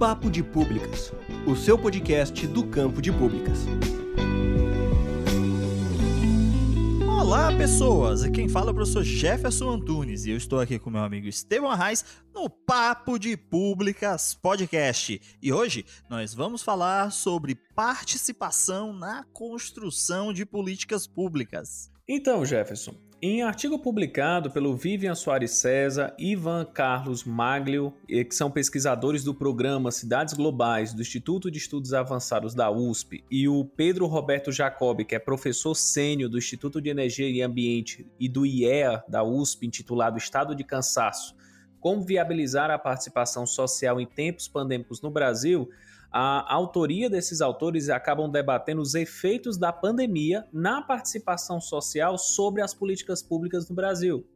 Papo 0.00 0.30
de 0.30 0.42
Públicas, 0.42 1.12
o 1.46 1.54
seu 1.54 1.78
podcast 1.78 2.46
do 2.46 2.66
campo 2.66 3.02
de 3.02 3.12
públicas. 3.12 3.58
Olá, 7.06 7.54
pessoas! 7.54 8.26
Quem 8.30 8.48
fala 8.48 8.70
é 8.70 8.72
o 8.72 8.74
professor 8.74 9.04
Jefferson 9.04 9.68
Antunes 9.68 10.24
e 10.24 10.30
eu 10.30 10.38
estou 10.38 10.58
aqui 10.58 10.78
com 10.78 10.88
meu 10.88 11.02
amigo 11.02 11.28
Estevão 11.28 11.70
Arraes 11.70 12.02
no 12.34 12.48
Papo 12.48 13.18
de 13.18 13.36
Públicas 13.36 14.32
Podcast. 14.32 15.20
E 15.42 15.52
hoje 15.52 15.84
nós 16.08 16.32
vamos 16.32 16.62
falar 16.62 17.12
sobre 17.12 17.54
participação 17.74 18.94
na 18.94 19.26
construção 19.34 20.32
de 20.32 20.46
políticas 20.46 21.06
públicas. 21.06 21.90
Então, 22.08 22.42
Jefferson, 22.42 22.94
em 23.22 23.42
artigo 23.42 23.78
publicado 23.78 24.50
pelo 24.50 24.74
Vivian 24.74 25.14
Soares 25.14 25.50
César, 25.50 26.14
Ivan 26.18 26.64
Carlos 26.64 27.22
Maglio, 27.22 27.92
que 28.08 28.34
são 28.34 28.50
pesquisadores 28.50 29.22
do 29.22 29.34
programa 29.34 29.90
Cidades 29.90 30.32
Globais 30.32 30.94
do 30.94 31.02
Instituto 31.02 31.50
de 31.50 31.58
Estudos 31.58 31.92
Avançados 31.92 32.54
da 32.54 32.70
USP, 32.70 33.22
e 33.30 33.46
o 33.46 33.62
Pedro 33.62 34.06
Roberto 34.06 34.50
Jacobi, 34.50 35.04
que 35.04 35.14
é 35.14 35.18
professor 35.18 35.74
sênior 35.74 36.30
do 36.30 36.38
Instituto 36.38 36.80
de 36.80 36.88
Energia 36.88 37.28
e 37.28 37.42
Ambiente 37.42 38.06
e 38.18 38.26
do 38.26 38.46
IEA 38.46 39.04
da 39.06 39.22
USP, 39.22 39.66
intitulado 39.66 40.16
Estado 40.16 40.54
de 40.54 40.64
Cansaço: 40.64 41.36
Como 41.78 42.02
viabilizar 42.02 42.70
a 42.70 42.78
participação 42.78 43.44
social 43.44 44.00
em 44.00 44.06
tempos 44.06 44.48
pandêmicos 44.48 45.02
no 45.02 45.10
Brasil, 45.10 45.68
a 46.12 46.52
autoria 46.52 47.08
desses 47.08 47.40
autores 47.40 47.88
acabam 47.88 48.28
debatendo 48.28 48.80
os 48.80 48.94
efeitos 48.94 49.56
da 49.56 49.72
pandemia 49.72 50.44
na 50.52 50.82
participação 50.82 51.60
social 51.60 52.18
sobre 52.18 52.62
as 52.62 52.74
políticas 52.74 53.22
públicas 53.22 53.68
no 53.68 53.76
Brasil. 53.76 54.26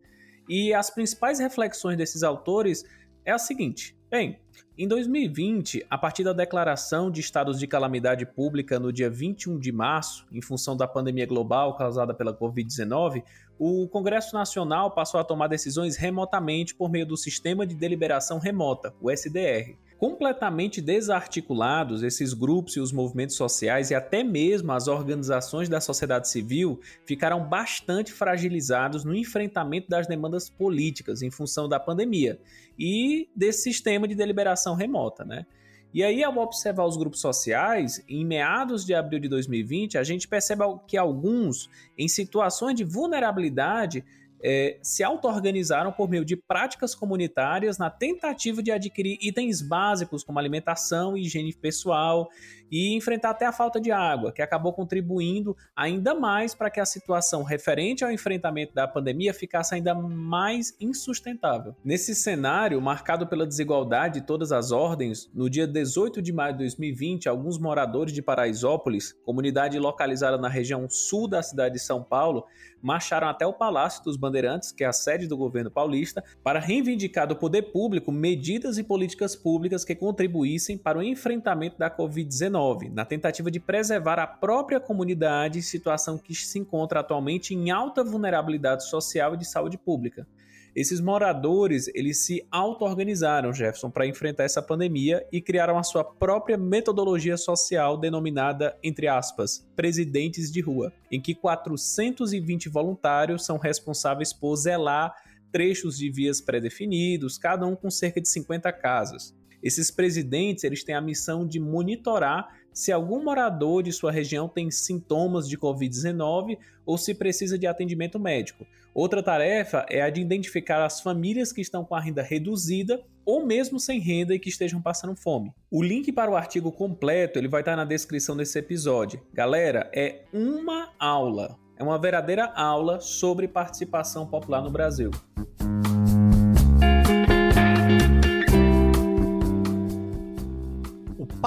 E 0.49 0.73
as 0.73 0.91
principais 0.91 1.41
reflexões 1.41 1.97
desses 1.97 2.23
autores 2.23 2.85
é 3.25 3.33
a 3.33 3.39
seguinte: 3.39 3.97
bem, 4.11 4.39
em 4.77 4.87
2020, 4.87 5.87
a 5.89 5.97
partir 5.97 6.23
da 6.23 6.33
declaração 6.33 7.11
de 7.11 7.21
estados 7.21 7.59
de 7.59 7.67
calamidade 7.67 8.27
pública 8.27 8.79
no 8.79 8.93
dia 8.93 9.11
21 9.11 9.59
de 9.59 9.73
março, 9.73 10.27
em 10.31 10.43
função 10.43 10.77
da 10.77 10.87
pandemia 10.87 11.27
global 11.27 11.77
causada 11.77 12.13
pela 12.13 12.37
Covid-19, 12.37 13.23
o 13.59 13.89
Congresso 13.89 14.35
Nacional 14.35 14.91
passou 14.91 15.21
a 15.21 15.25
tomar 15.25 15.47
decisões 15.47 15.97
remotamente 15.97 16.75
por 16.75 16.91
meio 16.91 17.07
do 17.07 17.17
Sistema 17.17 17.67
de 17.67 17.75
Deliberação 17.75 18.39
Remota, 18.39 18.93
o 19.01 19.11
SDR. 19.11 19.77
Completamente 20.05 20.83
desarticulados, 20.83 22.03
esses 22.03 22.35
grupos 22.35 22.77
e 22.77 22.81
os 22.81 22.93
movimentos 22.93 23.37
sociais 23.37 23.91
e 23.91 23.95
até 23.95 24.23
mesmo 24.23 24.71
as 24.71 24.87
organizações 24.87 25.67
da 25.67 25.81
sociedade 25.81 26.29
civil 26.29 26.79
ficaram 27.07 27.43
bastante 27.49 28.13
fragilizados 28.13 29.03
no 29.03 29.17
enfrentamento 29.17 29.89
das 29.89 30.07
demandas 30.07 30.51
políticas 30.51 31.23
em 31.23 31.31
função 31.31 31.71
da 31.71 31.81
pandemia 31.81 32.39
e 32.79 33.31
desse 33.35 33.63
sistema 33.63 34.07
de 34.07 34.15
deliberação 34.15 34.75
remota, 34.75 35.25
né? 35.25 35.47
E 35.95 36.05
aí, 36.05 36.23
ao 36.23 36.37
observar 36.37 36.85
os 36.85 36.99
grupos 36.99 37.23
sociais, 37.23 38.05
em 38.07 38.27
meados 38.27 38.85
de 38.85 38.93
abril 38.93 39.21
de 39.21 39.29
2020, 39.29 39.97
a 39.97 40.03
gente 40.03 40.29
percebe 40.29 40.65
que 40.87 40.99
alguns, 40.99 41.71
em 41.97 42.09
situações 42.09 42.75
de 42.75 42.85
vulnerabilidade, 42.85 44.05
é, 44.43 44.79
se 44.83 45.03
auto-organizaram 45.03 45.93
por 45.93 46.09
meio 46.09 46.25
de 46.25 46.37
práticas 46.37 46.95
comunitárias 46.95 47.79
na 47.79 47.91
tentativa 47.91 48.63
de 48.63 48.71
adquirir 48.71 49.19
itens 49.21 49.63
básicos 49.63 50.23
como 50.23 50.39
alimentação 50.39 51.17
higiene 51.17 51.53
pessoal 51.55 52.29
e 52.71 52.95
enfrentar 52.97 53.31
até 53.31 53.47
a 53.47 53.53
falta 53.53 53.81
de 53.81 53.91
água, 53.91 54.33
que 54.33 54.43
acabou 54.43 54.73
contribuindo 54.73 55.57
ainda 55.77 56.15
mais 56.15 56.55
para 56.55 56.71
que 56.71 56.81
a 56.81 56.85
situação 56.85 57.43
referente 57.43 58.05
ao 58.05 58.11
enfrentamento 58.11 58.75
da 58.75 58.89
pandemia 58.89 59.33
ficasse 59.33 59.75
ainda 59.75 59.95
mais 59.95 60.75
insustentável. 60.81 61.75
Nesse 61.85 62.15
cenário, 62.15 62.81
marcado 62.81 63.27
pela 63.27 63.47
desigualdade 63.47 64.21
de 64.21 64.27
todas 64.27 64.53
as 64.53 64.73
ordens, 64.73 65.31
no 65.33 65.49
dia 65.49 65.67
18 65.67 66.21
de 66.21 66.33
maio 66.33 66.53
de 66.53 66.59
2020, 66.61 67.29
alguns 67.29 67.59
moradores 67.59 68.13
de 68.13 68.23
Paraisópolis, 68.23 69.13
comunidade 69.25 69.79
localizada 69.79 70.37
na 70.37 70.49
região 70.49 70.89
sul 70.89 71.29
da 71.29 71.43
cidade 71.43 71.75
de 71.75 71.81
São 71.81 72.03
Paulo, 72.03 72.45
marcharam 72.83 73.29
até 73.29 73.47
o 73.47 73.53
Palácio 73.53 74.05
dos 74.05 74.17
Bandeirantes, 74.25 74.73
que 74.73 74.83
é 74.83 74.87
a 74.87 74.93
sede 74.93 75.27
do 75.27 75.37
governo 75.37 75.71
paulista, 75.71 76.25
para 76.43 76.59
reivindicar 76.59 77.29
do 77.29 77.37
poder 77.37 77.63
público 77.73 78.11
medidas 78.11 78.79
e 78.79 78.83
políticas 78.83 79.37
públicas 79.37 79.85
que 79.85 79.95
contribuíssem 79.95 80.79
para 80.79 80.99
o 80.99 81.03
enfrentamento 81.03 81.79
da 81.79 81.91
Covid-19, 81.91 82.91
na 82.91 83.05
tentativa 83.05 83.51
de 83.51 83.61
preservar 83.61 84.19
a 84.19 84.27
própria 84.27 84.81
comunidade, 84.81 85.61
situação 85.61 86.17
que 86.17 86.35
se 86.35 86.59
encontra 86.59 87.01
atualmente 87.01 87.55
em 87.55 87.71
alta 87.71 88.03
vulnerabilidade 88.03 88.89
social 88.89 89.35
e 89.35 89.37
de 89.37 89.45
saúde 89.45 89.77
pública. 89.77 90.27
Esses 90.75 91.01
moradores, 91.01 91.89
eles 91.95 92.19
se 92.19 92.45
auto-organizaram, 92.51 93.53
Jefferson, 93.53 93.91
para 93.91 94.09
enfrentar 94.09 94.43
essa 94.43 94.61
pandemia 94.61 95.25
e 95.31 95.41
criaram 95.41 95.79
a 95.79 95.85
sua 95.85 96.03
própria 96.03 96.59
metodologia 96.59 97.37
social 97.37 97.97
denominada, 97.97 98.77
entre 98.83 99.07
aspas, 99.07 99.65
presidentes 99.77 100.51
de 100.51 100.61
rua, 100.61 100.93
em 101.13 101.21
que 101.21 101.33
420 101.33 102.69
voluntários 102.69 103.45
são 103.45 103.57
responsáveis 103.57 104.33
por 104.33 104.57
zelar 104.57 105.15
trechos 105.53 105.97
de 105.97 106.11
vias 106.11 106.41
pré-definidos, 106.41 107.39
cada 107.39 107.65
um 107.65 107.77
com 107.77 107.89
cerca 107.89 108.21
de 108.21 108.29
50 108.29 108.73
casas. 108.73 109.33
Esses 109.65 109.91
presidentes, 109.91 110.63
eles 110.63 110.85
têm 110.85 110.95
a 110.95 111.01
missão 111.01 111.47
de 111.47 111.59
monitorar 111.59 112.55
se 112.71 112.93
algum 112.93 113.25
morador 113.25 113.83
de 113.83 113.93
sua 113.93 114.13
região 114.13 114.47
tem 114.47 114.71
sintomas 114.71 115.49
de 115.49 115.57
COVID-19 115.57 116.59
ou 116.85 116.99
se 116.99 117.15
precisa 117.15 117.59
de 117.59 117.67
atendimento 117.67 118.21
médico. 118.21 118.67
Outra 118.95 119.23
tarefa 119.23 119.87
é 119.89 120.03
a 120.03 120.11
de 120.11 120.21
identificar 120.21 120.85
as 120.85 121.01
famílias 121.01 121.51
que 121.51 121.63
estão 121.63 121.83
com 121.83 121.95
a 121.95 122.01
renda 122.01 122.21
reduzida 122.21 123.03
ou 123.25 123.47
mesmo 123.47 123.81
sem 123.81 123.99
renda 123.99 124.35
e 124.35 124.39
que 124.39 124.51
estejam 124.51 124.83
passando 124.83 125.17
fome. 125.17 125.51
O 125.71 125.83
link 125.83 126.13
para 126.13 126.31
o 126.31 126.37
artigo 126.37 126.71
completo 126.71 127.39
ele 127.39 127.49
vai 127.49 127.63
estar 127.63 127.75
na 127.75 127.87
descrição 127.87 128.37
desse 128.37 128.59
episódio. 128.59 129.23
Galera, 129.33 129.91
é 129.95 130.25
uma 130.31 130.93
aula, 130.99 131.57
é 131.79 131.83
uma 131.83 131.99
verdadeira 131.99 132.53
aula 132.55 133.01
sobre 133.01 133.49
participação 133.49 134.27
popular 134.27 134.63
no 134.63 134.71
Brasil. 134.71 135.11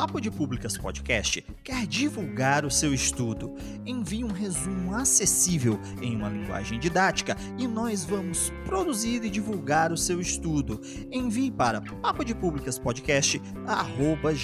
Papo 0.07 0.22
de 0.22 0.31
Públicas 0.31 0.78
Podcast 0.78 1.45
quer 1.62 1.85
divulgar 1.85 2.63
o 2.63 2.72
seu 2.72 2.94
estudo. 2.94 3.53
Envie 3.85 4.23
um 4.23 4.31
resumo 4.31 4.95
acessível 4.95 5.78
em 6.01 6.16
uma 6.16 6.29
linguagem 6.29 6.79
didática 6.79 7.35
e 7.57 7.68
nós 7.68 8.06
vamos 8.06 8.50
produzir 8.63 9.22
e 9.25 9.29
divulgar 9.29 9.91
o 9.91 9.97
seu 9.97 10.22
estudo. 10.22 10.79
Envie 11.12 11.51
para 11.51 11.81
papo 11.81 12.23
de 12.23 12.34
públicas 12.34 12.79
podcast 12.79 13.38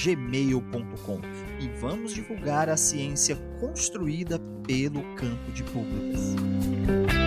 gmail.com 0.03 1.21
e 1.61 1.69
vamos 1.79 2.13
divulgar 2.13 2.67
a 2.67 2.75
ciência 2.75 3.37
construída 3.61 4.37
pelo 4.67 5.01
campo 5.15 5.49
de 5.53 5.63
públicas. 5.63 7.22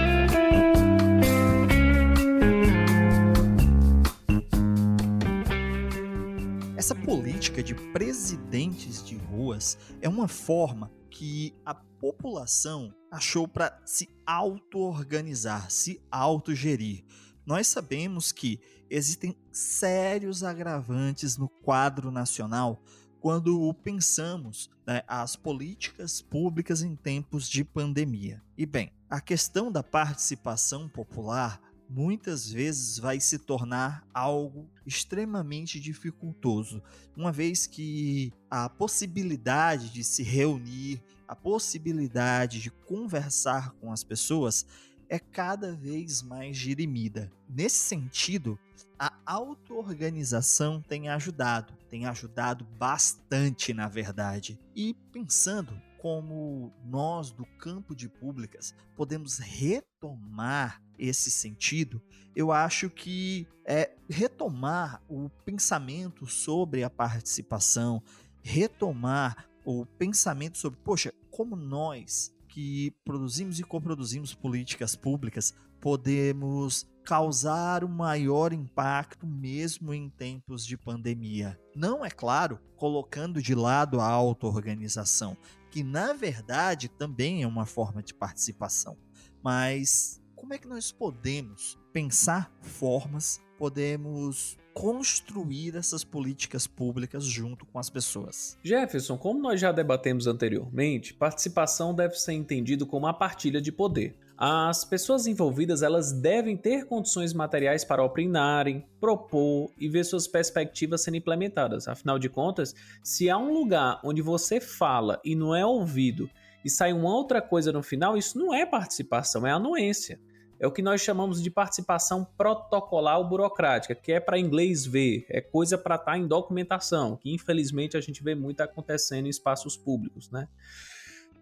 Essa 6.86 6.94
política 6.94 7.64
de 7.64 7.74
presidentes 7.74 9.04
de 9.04 9.16
ruas 9.16 9.76
é 10.00 10.08
uma 10.08 10.28
forma 10.28 10.88
que 11.10 11.52
a 11.64 11.74
população 11.74 12.94
achou 13.10 13.48
para 13.48 13.76
se 13.84 14.08
auto-organizar, 14.24 15.69
se 15.69 16.00
autogerir. 16.08 17.04
Nós 17.44 17.66
sabemos 17.66 18.30
que 18.30 18.60
existem 18.88 19.36
sérios 19.50 20.44
agravantes 20.44 21.36
no 21.36 21.48
quadro 21.48 22.12
nacional 22.12 22.80
quando 23.18 23.74
pensamos 23.82 24.70
né, 24.86 25.03
as 25.08 25.34
políticas 25.34 26.22
públicas 26.22 26.82
em 26.82 26.94
tempos 26.94 27.48
de 27.48 27.64
pandemia. 27.64 28.41
E 28.56 28.64
bem, 28.64 28.92
a 29.10 29.20
questão 29.20 29.72
da 29.72 29.82
participação 29.82 30.88
popular 30.88 31.60
muitas 31.88 32.50
vezes 32.50 32.98
vai 32.98 33.21
se 33.21 33.38
tornar 33.38 34.06
algo 34.12 34.68
extremamente 34.84 35.80
dificultoso, 35.80 36.83
uma 37.16 37.33
vez 37.33 37.66
que 37.66 38.33
a 38.50 38.68
possibilidade 38.68 39.91
de 39.91 40.03
se 40.04 40.22
reunir, 40.22 41.03
a 41.27 41.34
possibilidade 41.34 42.60
de 42.60 42.71
conversar 42.71 43.72
com 43.72 43.92
as 43.92 44.04
pessoas 44.04 44.66
é 45.09 45.18
cada 45.18 45.72
vez 45.72 46.22
mais 46.22 46.56
dirimida. 46.56 47.30
Nesse 47.48 47.77
sentido, 47.77 48.59
a 48.98 49.12
auto-organização 49.24 50.82
tem 50.82 51.09
ajudado, 51.09 51.72
tem 51.89 52.06
ajudado 52.06 52.65
bastante, 52.78 53.72
na 53.72 53.89
verdade. 53.89 54.59
E 54.74 54.94
pensando 55.12 55.80
como 55.98 56.72
nós 56.84 57.30
do 57.30 57.44
campo 57.59 57.94
de 57.94 58.09
públicas 58.09 58.74
podemos 58.97 59.39
retomar 59.39 60.82
esse 60.98 61.31
sentido, 61.31 62.03
eu 62.34 62.53
acho 62.53 62.91
que 62.91 63.47
é 63.65 63.93
retomar 64.09 65.03
o 65.09 65.28
pensamento 65.45 66.27
sobre 66.27 66.84
a 66.84 66.91
participação, 66.91 68.03
retomar 68.43 69.48
o 69.65 69.84
pensamento 69.84 70.59
sobre, 70.59 70.78
poxa, 70.81 71.13
como 71.31 71.57
nós 71.57 72.33
que 72.48 72.95
produzimos 73.04 73.59
e 73.59 73.65
coproduzimos 73.65 74.33
políticas 74.33 74.95
públicas 74.95 75.53
podemos 75.81 76.87
causar 77.04 77.84
o 77.84 77.89
maior 77.89 78.53
impacto 78.53 79.27
mesmo 79.27 79.95
em 79.95 80.09
tempos 80.09 80.66
de 80.66 80.77
pandemia. 80.77 81.59
Não 81.75 82.04
é 82.04 82.10
claro, 82.10 82.59
colocando 82.77 83.41
de 83.41 83.54
lado 83.54 84.01
a 84.01 84.09
auto-organização, 84.09 85.37
que 85.71 85.84
na 85.84 86.13
verdade 86.13 86.89
também 86.89 87.42
é 87.42 87.47
uma 87.47 87.66
forma 87.66 88.03
de 88.03 88.13
participação. 88.13 88.97
Mas 89.42 90.21
como 90.47 90.54
é 90.54 90.59
que 90.59 90.69
nós 90.69 90.93
podemos 90.93 91.77
pensar 91.93 92.53
formas, 92.60 93.41
podemos 93.59 94.57
construir 94.72 95.75
essas 95.75 96.04
políticas 96.04 96.69
públicas 96.69 97.25
junto 97.25 97.66
com 97.66 97.81
as 97.81 97.91
pessoas. 97.91 98.57
Jefferson, 98.63 99.19
como 99.19 99.41
nós 99.41 99.60
já 99.60 99.72
debatemos 99.72 100.28
anteriormente, 100.28 101.13
participação 101.15 101.93
deve 101.93 102.15
ser 102.15 102.34
entendido 102.34 102.87
como 102.87 103.09
a 103.09 103.13
partilha 103.13 103.60
de 103.60 103.72
poder. 103.72 104.16
As 104.39 104.84
pessoas 104.84 105.27
envolvidas 105.27 105.83
elas 105.83 106.13
devem 106.13 106.57
ter 106.57 106.87
condições 106.87 107.33
materiais 107.33 107.84
para 107.84 108.04
opinarem, 108.04 108.87
propor 109.01 109.72
e 109.77 109.89
ver 109.89 110.04
suas 110.04 110.28
perspectivas 110.28 111.03
sendo 111.03 111.16
implementadas. 111.16 111.89
Afinal 111.89 112.21
de 112.21 112.28
contas, 112.28 112.72
se 113.03 113.28
há 113.28 113.37
um 113.37 113.53
lugar 113.53 114.01
onde 114.04 114.22
você 114.22 114.60
fala 114.60 115.21
e 115.25 115.34
não 115.34 115.57
é 115.57 115.66
ouvido 115.66 116.31
e 116.65 116.71
sai 116.71 116.92
uma 116.92 117.13
outra 117.13 117.42
coisa 117.42 117.72
no 117.72 117.83
final, 117.83 118.16
isso 118.16 118.39
não 118.39 118.54
é 118.54 118.65
participação, 118.65 119.45
é 119.45 119.51
anuência 119.51 120.21
é 120.58 120.66
o 120.66 120.72
que 120.72 120.82
nós 120.82 121.00
chamamos 121.00 121.42
de 121.42 121.50
participação 121.50 122.26
protocolar 122.36 123.22
burocrática, 123.22 123.94
que 123.94 124.12
é 124.12 124.20
para 124.20 124.38
inglês 124.38 124.86
ver, 124.86 125.26
é 125.28 125.41
coisa 125.41 125.76
para 125.76 125.97
estar 125.97 126.12
tá 126.12 126.18
em 126.18 126.26
documentação, 126.26 127.16
que 127.16 127.32
infelizmente 127.32 127.97
a 127.97 128.00
gente 128.00 128.22
vê 128.22 128.34
muito 128.34 128.60
acontecendo 128.60 129.26
em 129.26 129.30
espaços 129.30 129.76
públicos, 129.76 130.30
né? 130.30 130.48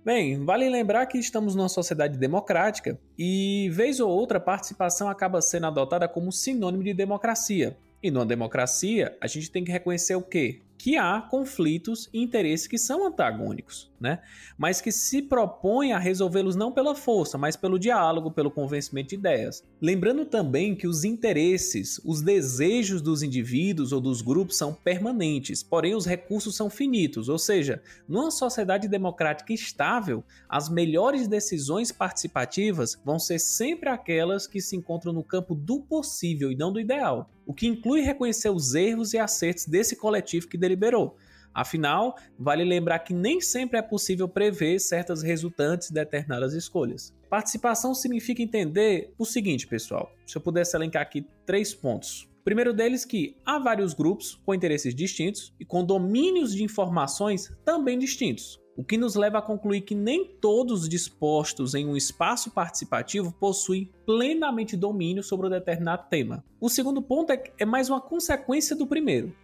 Bem, 0.05 0.45
vale 0.45 0.69
lembrar 0.69 1.07
que 1.07 1.17
estamos 1.17 1.55
numa 1.55 1.69
sociedade 1.69 2.19
democrática 2.19 3.01
e, 3.19 3.71
vez 3.73 4.01
ou 4.01 4.11
outra, 4.11 4.37
a 4.37 4.41
participação 4.41 5.09
acaba 5.09 5.41
sendo 5.41 5.67
adotada 5.67 6.07
como 6.07 6.31
sinônimo 6.31 6.85
de 6.85 6.93
democracia. 6.93 7.75
E 8.03 8.11
numa 8.11 8.27
democracia, 8.27 9.17
a 9.19 9.27
gente 9.27 9.51
tem 9.51 9.65
que 9.65 9.73
reconhecer 9.73 10.15
o 10.15 10.21
quê? 10.21 10.61
Que 10.77 10.97
há 10.97 11.21
conflitos 11.21 12.09
e 12.13 12.21
interesses 12.21 12.67
que 12.67 12.77
são 12.77 13.07
antagônicos, 13.07 13.91
né? 14.01 14.21
Mas 14.59 14.81
que 14.81 14.93
se 14.93 15.23
propõem 15.23 15.93
a 15.93 15.99
resolvê-los 15.99 16.57
não 16.57 16.73
pela 16.73 16.95
força, 16.95 17.39
mas 17.39 17.57
pelo 17.57 17.79
diálogo, 17.79 18.31
pelo 18.31 18.51
convencimento 18.51 19.11
de 19.11 19.15
ideias. 19.15 19.65
Lembrando 19.81 20.27
também 20.27 20.75
que 20.75 20.87
os 20.87 21.05
interesses, 21.05 22.01
os 22.05 22.21
desejos 22.21 23.01
dos 23.01 23.23
indivíduos 23.23 23.93
ou 23.93 24.01
dos 24.01 24.21
grupos 24.21 24.57
são 24.57 24.75
permanentes, 24.75 25.63
porém 25.63 25.95
os 25.95 26.07
recursos 26.07 26.57
são 26.57 26.69
finitos, 26.69 27.29
ou 27.29 27.39
seja, 27.39 27.83
numa 28.09 28.31
sociedade 28.31 28.89
democrática 28.89 29.53
estável, 29.53 30.23
as 30.49 30.69
melhores 30.69 31.27
decisões 31.27 31.91
participativas 31.91 33.01
vão 33.05 33.19
ser 33.19 33.39
sempre 33.39 33.89
aquelas 33.89 34.47
que 34.47 34.61
se 34.61 34.77
encontram 34.77 35.13
no 35.13 35.25
campo 35.25 35.55
do 35.55 35.81
possível 35.81 36.53
e 36.53 36.57
não 36.57 36.73
do 36.73 36.81
ideal 36.81 37.31
o 37.47 37.53
que 37.53 37.67
inclui 37.67 38.01
reconhecer 38.01 38.51
os 38.51 38.75
erros 38.75 39.13
e 39.13 39.19
acertos 39.19 39.67
desse 39.67 39.97
coletivo 39.97 40.49
que 40.49 40.57
deliberou. 40.65 41.17
Afinal, 41.53 42.17
vale 42.37 42.65
lembrar 42.65 42.99
que 42.99 43.15
nem 43.15 43.41
sempre 43.41 43.79
é 43.79 43.83
possível 43.83 44.29
prever 44.29 44.81
certas 44.81 45.23
resultantes 45.23 45.89
de 45.89 45.95
determinadas 45.95 46.53
escolhas. 46.53 47.15
Participação 47.31 47.95
significa 47.95 48.43
entender 48.43 49.13
o 49.17 49.25
seguinte, 49.25 49.67
pessoal. 49.67 50.11
Se 50.27 50.37
eu 50.37 50.43
pudesse 50.43 50.77
elencar 50.77 51.03
aqui 51.03 51.25
três 51.47 51.73
pontos. 51.73 52.29
O 52.41 52.45
primeiro 52.45 52.75
deles 52.75 53.05
que 53.05 53.37
há 53.47 53.59
vários 53.59 53.95
grupos 53.95 54.41
com 54.45 54.53
interesses 54.53 54.95
distintos 54.95 55.55
e 55.61 55.65
com 55.65 55.85
domínios 55.85 56.55
de 56.55 56.65
informações 56.65 57.53
também 57.65 57.99
distintos 57.99 58.59
o 58.77 58.85
que 58.85 58.99
nos 58.99 59.15
leva 59.15 59.39
a 59.39 59.43
concluir 59.43 59.83
que 59.83 59.95
nem 59.95 60.27
todos 60.41 60.89
dispostos 60.89 61.75
em 61.75 61.87
um 61.87 61.97
espaço 61.97 62.51
participativo 62.51 63.33
possuem 63.33 63.91
plenamente 64.05 64.77
domínio 64.77 65.23
sobre 65.23 65.47
um 65.47 65.51
determinado 65.51 66.09
tema. 66.09 66.45
O 66.61 66.69
segundo 66.69 67.01
ponto 67.01 67.33
é, 67.33 67.43
é 67.59 67.65
mais 67.65 67.89
uma 67.89 68.01
consequência 68.01 68.75
do 68.75 68.87
primeiro. 68.87 69.35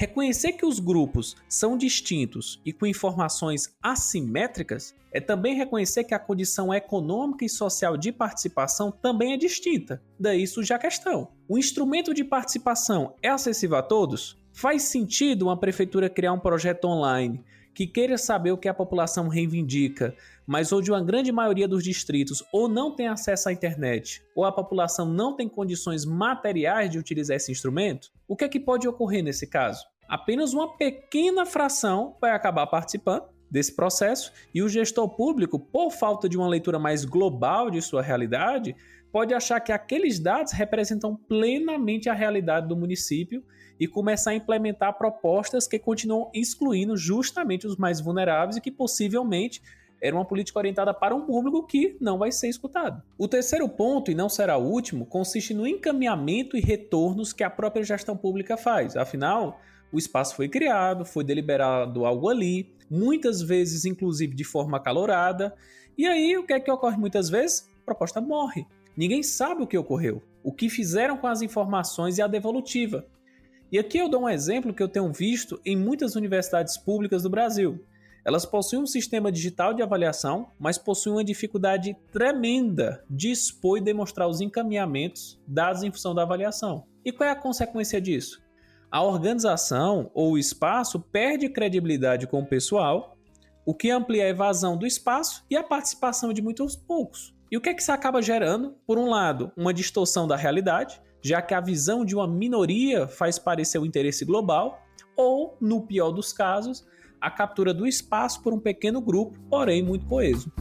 Reconhecer 0.00 0.52
que 0.52 0.64
os 0.64 0.78
grupos 0.78 1.36
são 1.48 1.76
distintos 1.76 2.60
e 2.64 2.72
com 2.72 2.86
informações 2.86 3.74
assimétricas 3.82 4.94
é 5.12 5.20
também 5.20 5.56
reconhecer 5.56 6.04
que 6.04 6.14
a 6.14 6.20
condição 6.20 6.72
econômica 6.72 7.44
e 7.44 7.48
social 7.48 7.96
de 7.96 8.12
participação 8.12 8.92
também 8.92 9.32
é 9.32 9.36
distinta. 9.36 10.00
Daí 10.16 10.46
surge 10.46 10.72
a 10.72 10.78
questão: 10.78 11.32
o 11.48 11.58
instrumento 11.58 12.14
de 12.14 12.22
participação 12.22 13.16
é 13.20 13.28
acessível 13.28 13.76
a 13.76 13.82
todos? 13.82 14.38
Faz 14.52 14.84
sentido 14.84 15.46
uma 15.46 15.58
prefeitura 15.58 16.08
criar 16.08 16.32
um 16.32 16.38
projeto 16.38 16.84
online 16.84 17.44
que 17.74 17.84
queira 17.84 18.16
saber 18.16 18.52
o 18.52 18.58
que 18.58 18.68
a 18.68 18.74
população 18.74 19.26
reivindica, 19.26 20.14
mas 20.48 20.72
onde 20.72 20.90
uma 20.90 21.04
grande 21.04 21.30
maioria 21.30 21.68
dos 21.68 21.84
distritos 21.84 22.42
ou 22.50 22.68
não 22.68 22.96
tem 22.96 23.06
acesso 23.06 23.50
à 23.50 23.52
internet, 23.52 24.22
ou 24.34 24.46
a 24.46 24.50
população 24.50 25.04
não 25.04 25.36
tem 25.36 25.46
condições 25.46 26.06
materiais 26.06 26.90
de 26.90 26.98
utilizar 26.98 27.36
esse 27.36 27.52
instrumento, 27.52 28.10
o 28.26 28.34
que 28.34 28.44
é 28.44 28.48
que 28.48 28.58
pode 28.58 28.88
ocorrer 28.88 29.22
nesse 29.22 29.46
caso? 29.46 29.84
Apenas 30.08 30.54
uma 30.54 30.74
pequena 30.74 31.44
fração 31.44 32.16
vai 32.18 32.30
acabar 32.30 32.66
participando 32.66 33.24
desse 33.50 33.76
processo 33.76 34.32
e 34.54 34.62
o 34.62 34.70
gestor 34.70 35.10
público, 35.10 35.58
por 35.58 35.90
falta 35.90 36.26
de 36.26 36.38
uma 36.38 36.48
leitura 36.48 36.78
mais 36.78 37.04
global 37.04 37.70
de 37.70 37.82
sua 37.82 38.00
realidade, 38.00 38.74
pode 39.12 39.34
achar 39.34 39.60
que 39.60 39.70
aqueles 39.70 40.18
dados 40.18 40.54
representam 40.54 41.14
plenamente 41.14 42.08
a 42.08 42.14
realidade 42.14 42.66
do 42.66 42.76
município 42.76 43.44
e 43.78 43.86
começar 43.86 44.30
a 44.30 44.34
implementar 44.34 44.96
propostas 44.96 45.68
que 45.68 45.78
continuam 45.78 46.30
excluindo 46.32 46.96
justamente 46.96 47.66
os 47.66 47.76
mais 47.76 48.00
vulneráveis 48.00 48.56
e 48.56 48.62
que 48.62 48.70
possivelmente 48.70 49.60
era 50.00 50.14
uma 50.14 50.24
política 50.24 50.58
orientada 50.58 50.94
para 50.94 51.14
um 51.14 51.22
público 51.22 51.66
que 51.66 51.96
não 52.00 52.18
vai 52.18 52.30
ser 52.30 52.48
escutado. 52.48 53.02
O 53.16 53.26
terceiro 53.26 53.68
ponto, 53.68 54.10
e 54.10 54.14
não 54.14 54.28
será 54.28 54.56
o 54.56 54.66
último, 54.68 55.06
consiste 55.06 55.52
no 55.52 55.66
encaminhamento 55.66 56.56
e 56.56 56.60
retornos 56.60 57.32
que 57.32 57.42
a 57.42 57.50
própria 57.50 57.82
gestão 57.82 58.16
pública 58.16 58.56
faz. 58.56 58.96
Afinal, 58.96 59.60
o 59.92 59.98
espaço 59.98 60.36
foi 60.36 60.48
criado, 60.48 61.04
foi 61.04 61.24
deliberado 61.24 62.04
algo 62.04 62.28
ali, 62.28 62.72
muitas 62.90 63.42
vezes, 63.42 63.84
inclusive, 63.84 64.34
de 64.34 64.44
forma 64.44 64.76
acalorada. 64.76 65.54
E 65.96 66.06
aí, 66.06 66.36
o 66.36 66.46
que 66.46 66.52
é 66.52 66.60
que 66.60 66.70
ocorre 66.70 66.96
muitas 66.96 67.28
vezes? 67.28 67.68
A 67.82 67.84
proposta 67.84 68.20
morre. 68.20 68.66
Ninguém 68.96 69.22
sabe 69.22 69.62
o 69.62 69.66
que 69.66 69.78
ocorreu, 69.78 70.22
o 70.42 70.52
que 70.52 70.68
fizeram 70.68 71.16
com 71.16 71.26
as 71.26 71.42
informações 71.42 72.18
e 72.18 72.22
a 72.22 72.26
devolutiva. 72.26 73.06
E 73.70 73.78
aqui 73.78 73.98
eu 73.98 74.08
dou 74.08 74.22
um 74.22 74.28
exemplo 74.28 74.72
que 74.72 74.82
eu 74.82 74.88
tenho 74.88 75.12
visto 75.12 75.60
em 75.64 75.76
muitas 75.76 76.16
universidades 76.16 76.76
públicas 76.76 77.22
do 77.22 77.30
Brasil. 77.30 77.84
Elas 78.28 78.44
possuem 78.44 78.82
um 78.82 78.86
sistema 78.86 79.32
digital 79.32 79.72
de 79.72 79.82
avaliação, 79.82 80.50
mas 80.58 80.76
possuem 80.76 81.16
uma 81.16 81.24
dificuldade 81.24 81.96
tremenda 82.12 83.02
de 83.08 83.30
expor 83.30 83.78
e 83.78 83.80
demonstrar 83.80 84.28
os 84.28 84.42
encaminhamentos 84.42 85.40
dados 85.46 85.82
em 85.82 85.90
função 85.90 86.14
da 86.14 86.24
avaliação. 86.24 86.84
E 87.02 87.10
qual 87.10 87.26
é 87.26 87.32
a 87.32 87.34
consequência 87.34 87.98
disso? 87.98 88.38
A 88.90 89.02
organização 89.02 90.10
ou 90.12 90.32
o 90.32 90.38
espaço 90.38 91.00
perde 91.00 91.48
credibilidade 91.48 92.26
com 92.26 92.40
o 92.40 92.46
pessoal, 92.46 93.16
o 93.64 93.72
que 93.72 93.90
amplia 93.90 94.24
a 94.24 94.28
evasão 94.28 94.76
do 94.76 94.86
espaço 94.86 95.42
e 95.48 95.56
a 95.56 95.64
participação 95.64 96.30
de 96.30 96.42
muitos 96.42 96.76
poucos. 96.76 97.34
E 97.50 97.56
o 97.56 97.62
que 97.62 97.70
é 97.70 97.74
que 97.74 97.80
isso 97.80 97.92
acaba 97.92 98.20
gerando? 98.20 98.74
Por 98.86 98.98
um 98.98 99.08
lado, 99.08 99.50
uma 99.56 99.72
distorção 99.72 100.28
da 100.28 100.36
realidade, 100.36 101.00
já 101.22 101.40
que 101.40 101.54
a 101.54 101.62
visão 101.62 102.04
de 102.04 102.14
uma 102.14 102.28
minoria 102.28 103.08
faz 103.08 103.38
parecer 103.38 103.78
o 103.78 103.86
interesse 103.86 104.22
global, 104.26 104.82
ou, 105.16 105.56
no 105.62 105.80
pior 105.86 106.10
dos 106.10 106.30
casos, 106.30 106.86
a 107.20 107.30
captura 107.30 107.74
do 107.74 107.86
espaço 107.86 108.42
por 108.42 108.52
um 108.52 108.60
pequeno 108.60 109.00
grupo, 109.00 109.38
porém 109.48 109.82
muito 109.82 110.06
coeso. 110.06 110.52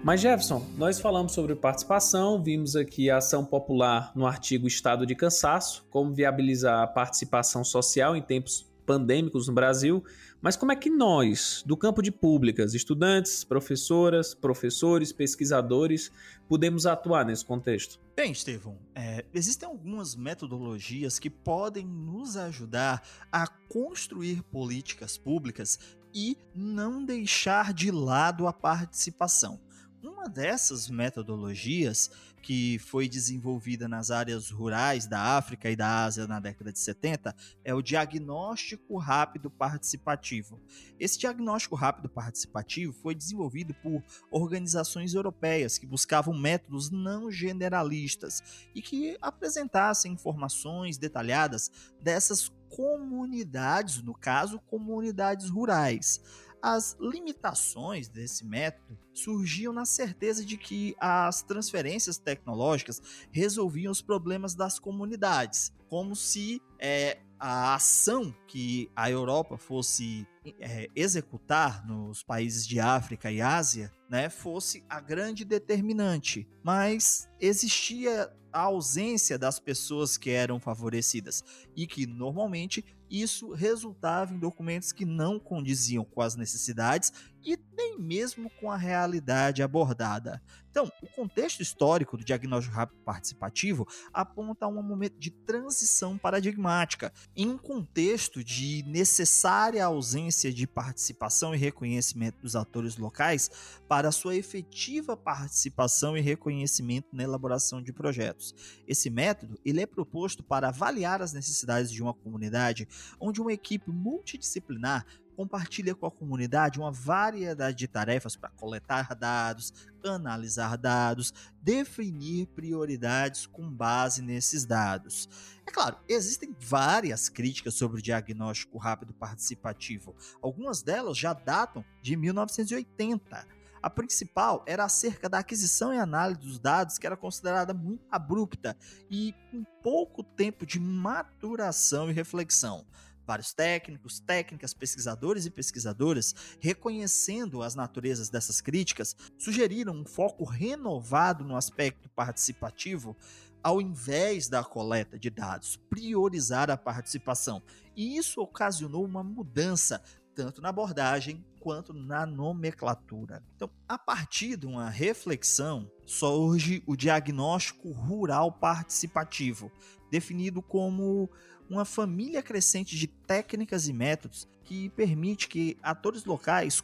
Mas 0.05 0.21
Jefferson, 0.21 0.67
nós 0.77 0.99
falamos 0.99 1.31
sobre 1.31 1.55
participação, 1.55 2.43
vimos 2.43 2.75
aqui 2.75 3.09
a 3.09 3.19
ação 3.19 3.45
popular 3.45 4.11
no 4.17 4.27
artigo 4.27 4.67
Estado 4.67 5.07
de 5.07 5.15
Cansaço, 5.15 5.87
como 5.91 6.13
viabilizar 6.13 6.83
a 6.83 6.89
participação 6.89 7.63
social 7.63 8.17
em 8.17 8.21
tempos 8.21 8.67
pandêmicos 8.85 9.47
no 9.47 9.55
Brasil, 9.55 10.05
mas 10.41 10.57
como 10.57 10.73
é 10.73 10.77
que 10.77 10.91
nós, 10.91 11.63
do 11.65 11.77
campo 11.77 12.03
de 12.03 12.11
públicas, 12.11 12.75
estudantes, 12.75 13.45
professoras, 13.45 14.35
professores, 14.35 15.13
pesquisadores, 15.13 16.11
podemos 16.49 16.85
atuar 16.85 17.25
nesse 17.25 17.45
contexto? 17.45 18.01
Bem, 18.17 18.33
Estevão, 18.33 18.77
é, 18.97 19.25
existem 19.33 19.69
algumas 19.69 20.17
metodologias 20.17 21.21
que 21.21 21.31
podem 21.31 21.87
nos 21.87 22.37
ajudar 22.37 23.07
a 23.31 23.47
construir 23.47 24.43
políticas 24.43 25.17
públicas 25.17 25.79
e 26.13 26.37
não 26.53 27.05
deixar 27.05 27.73
de 27.73 27.93
lado 27.93 28.49
a 28.49 28.53
participação. 28.53 29.61
Uma 30.03 30.25
dessas 30.25 30.91
metodologias 30.91 32.11
que 32.43 32.77
foi 32.81 33.09
desenvolvida 33.09 33.87
nas 33.87 34.11
áreas 34.11 34.51
rurais 34.51 35.07
da 35.07 35.37
África 35.37 35.71
e 35.71 35.77
da 35.77 36.03
Ásia 36.03 36.27
na 36.27 36.41
década 36.41 36.73
de 36.73 36.81
70 36.81 37.33
é 37.65 37.73
o 37.73 37.81
diagnóstico 37.81 38.99
rápido 38.99 39.49
participativo. 39.49 40.61
Esse 40.99 41.21
diagnóstico 41.21 41.77
rápido 41.77 42.09
participativo 42.09 42.93
foi 42.93 43.15
desenvolvido 43.15 43.73
por 43.75 44.03
organizações 44.29 45.15
europeias 45.15 45.79
que 45.79 45.87
buscavam 45.87 46.37
métodos 46.37 46.91
não 46.91 47.31
generalistas 47.31 48.43
e 48.75 48.83
que 48.83 49.17
apresentassem 49.23 50.13
informações 50.13 50.99
detalhadas 50.99 51.71
dessas 52.01 52.51
comunidades, 52.69 54.03
no 54.03 54.15
caso, 54.15 54.59
comunidades 54.61 55.49
rurais. 55.49 56.21
As 56.62 56.97
limitações 57.00 58.09
desse 58.09 58.45
método 58.47 58.97
surgiam 59.12 59.73
na 59.73 59.85
certeza 59.85 60.45
de 60.45 60.57
que 60.57 60.95
as 61.00 61.42
transferências 61.42 62.19
tecnológicas 62.19 63.02
resolviam 63.33 63.90
os 63.90 64.00
problemas 64.00 64.54
das 64.54 64.78
comunidades, 64.78 65.73
como 65.88 66.14
se 66.14 66.62
é, 66.78 67.19
a 67.38 67.75
ação 67.75 68.33
que 68.47 68.88
a 68.95 69.11
Europa 69.11 69.59
fosse 69.59 70.25
é, 70.61 70.88
executar 70.95 71.85
nos 71.85 72.23
países 72.23 72.64
de 72.64 72.78
África 72.78 73.33
e 73.33 73.40
Ásia 73.40 73.92
né, 74.09 74.31
fosse 74.31 74.85
a 74.88 75.00
grande 75.00 75.45
determinante. 75.45 76.47
Mas 76.62 77.28
existia 77.40 78.33
a 78.52 78.61
ausência 78.61 79.37
das 79.37 79.59
pessoas 79.59 80.16
que 80.16 80.31
eram 80.31 80.61
favorecidas 80.61 81.42
e 81.75 81.87
que 81.87 82.07
normalmente 82.07 82.85
isso 83.12 83.52
resultava 83.52 84.33
em 84.33 84.38
documentos 84.38 84.90
que 84.90 85.04
não 85.04 85.38
condiziam 85.38 86.04
com 86.04 86.23
as 86.23 86.35
necessidades 86.35 87.12
e 87.45 87.59
nem 87.77 87.99
mesmo 87.99 88.51
com 88.61 88.71
a 88.71 88.77
realidade 88.77 89.63
abordada. 89.63 90.43
Então, 90.73 90.91
o 91.03 91.07
contexto 91.07 91.61
histórico 91.61 92.17
do 92.17 92.25
diagnóstico 92.25 92.75
rápido 92.75 92.99
participativo 93.05 93.87
aponta 94.11 94.65
a 94.65 94.69
um 94.69 94.83
momento 94.83 95.19
de 95.19 95.31
transição 95.31 96.17
paradigmática, 96.17 97.13
em 97.37 97.51
um 97.51 97.59
contexto 97.59 98.43
de 98.43 98.83
necessária 98.87 99.85
ausência 99.85 100.51
de 100.51 100.67
participação 100.67 101.55
e 101.55 101.59
reconhecimento 101.59 102.41
dos 102.41 102.57
atores 102.57 102.97
locais 102.97 103.51
para 103.87 104.11
sua 104.11 104.35
efetiva 104.35 105.15
participação 105.15 106.17
e 106.17 106.23
reconhecimento 106.23 107.09
na 107.13 107.23
elaboração 107.23 107.83
de 107.83 107.93
projetos. 107.93 108.55
Esse 108.89 109.11
método 109.11 109.59
ele 109.63 109.83
é 109.83 109.87
proposto 109.87 110.43
para 110.43 110.69
avaliar 110.69 111.21
as 111.21 111.35
necessidades 111.35 111.93
de 111.93 112.03
uma 112.03 112.15
comunidade, 112.15 112.89
onde 113.21 113.43
uma 113.43 113.53
equipe 113.53 113.91
multidisciplinar 113.91 115.05
compartilha 115.37 115.95
com 115.95 116.07
a 116.07 116.11
comunidade 116.11 116.79
uma 116.79 116.93
variedade 116.93 117.77
de 117.77 117.89
tarefas 117.89 118.37
para 118.37 118.51
coletar 118.51 119.15
dados, 119.15 119.73
analisar 120.05 120.77
dados, 120.77 121.33
definir 121.61 122.47
prioridades 122.49 123.47
com 123.47 123.71
base 123.71 124.23
nesses 124.23 124.65
dados. 124.65 125.29
É 125.67 125.71
claro, 125.71 125.97
existem 126.09 126.55
várias 126.59 127.29
críticas 127.29 127.75
sobre 127.75 128.01
o 128.01 128.03
diagnóstico 128.03 128.79
rápido 128.79 129.15
participativo. 129.15 130.15
Algumas 130.41 130.83
delas 130.83 131.17
já 131.17 131.33
datam 131.33 131.85
de 132.03 132.17
1980. 132.17 133.47
A 133.83 133.91
principal 133.91 134.65
era 134.65 134.85
acerca 134.85 135.29
da 135.29 135.41
aquisição 135.41 135.93
e 135.93 135.99
análise 135.99 136.41
dos 136.41 136.59
dados, 136.61 136.99
que 136.99 137.07
era 137.07 137.17
considerada 137.17 137.75
muito 137.75 138.07
abrupta 138.09 138.77
e 139.11 139.35
com 139.51 139.65
pouco 139.83 140.23
tempo 140.23 140.65
de 140.65 140.79
maturação 140.79 142.09
e 142.09 142.12
reflexão 142.12 142.87
vários 143.26 143.52
técnicos, 143.52 144.21
técnicas, 144.21 144.75
pesquisadores 144.75 145.47
e 145.47 145.50
pesquisadoras, 145.50 146.35
reconhecendo 146.61 147.62
as 147.62 147.75
naturezas 147.75 148.29
dessas 148.29 148.61
críticas, 148.61 149.17
sugeriram 149.38 149.95
um 149.95 150.05
foco 150.05 150.45
renovado 150.45 151.45
no 151.45 151.57
aspecto 151.57 152.09
participativo, 152.11 153.17
ao 153.62 153.81
invés 153.81 154.49
da 154.49 154.64
coleta 154.64 155.19
de 155.19 155.31
dados, 155.31 155.76
priorizar 155.88 156.71
a 156.71 156.76
participação. 156.76 157.62
E 157.95 158.17
isso 158.17 158.41
ocasionou 158.41 159.05
uma 159.05 159.23
mudança 159.23 160.02
tanto 160.35 160.61
na 160.61 160.71
abordagem 160.71 161.45
quanto 161.61 161.93
na 161.93 162.26
nomenclatura. 162.26 163.43
Então, 163.55 163.71
a 163.88 163.99
partir 163.99 164.57
de 164.57 164.67
uma 164.67 164.88
reflexão, 164.88 165.91
surge 166.05 166.83
o 166.87 166.97
diagnóstico 166.97 167.93
rural 167.93 168.50
participativo, 168.50 169.71
definido 170.11 170.61
como 170.61 171.31
uma 171.73 171.87
família 171.87 172.43
crescente 172.43 172.97
de 172.97 173.07
técnicas 173.07 173.88
e 173.88 173.95
métodos 173.95 174.47
que 174.62 174.91
permite 174.91 175.49
que 175.49 175.79
atores 175.83 176.25
locais 176.25 176.83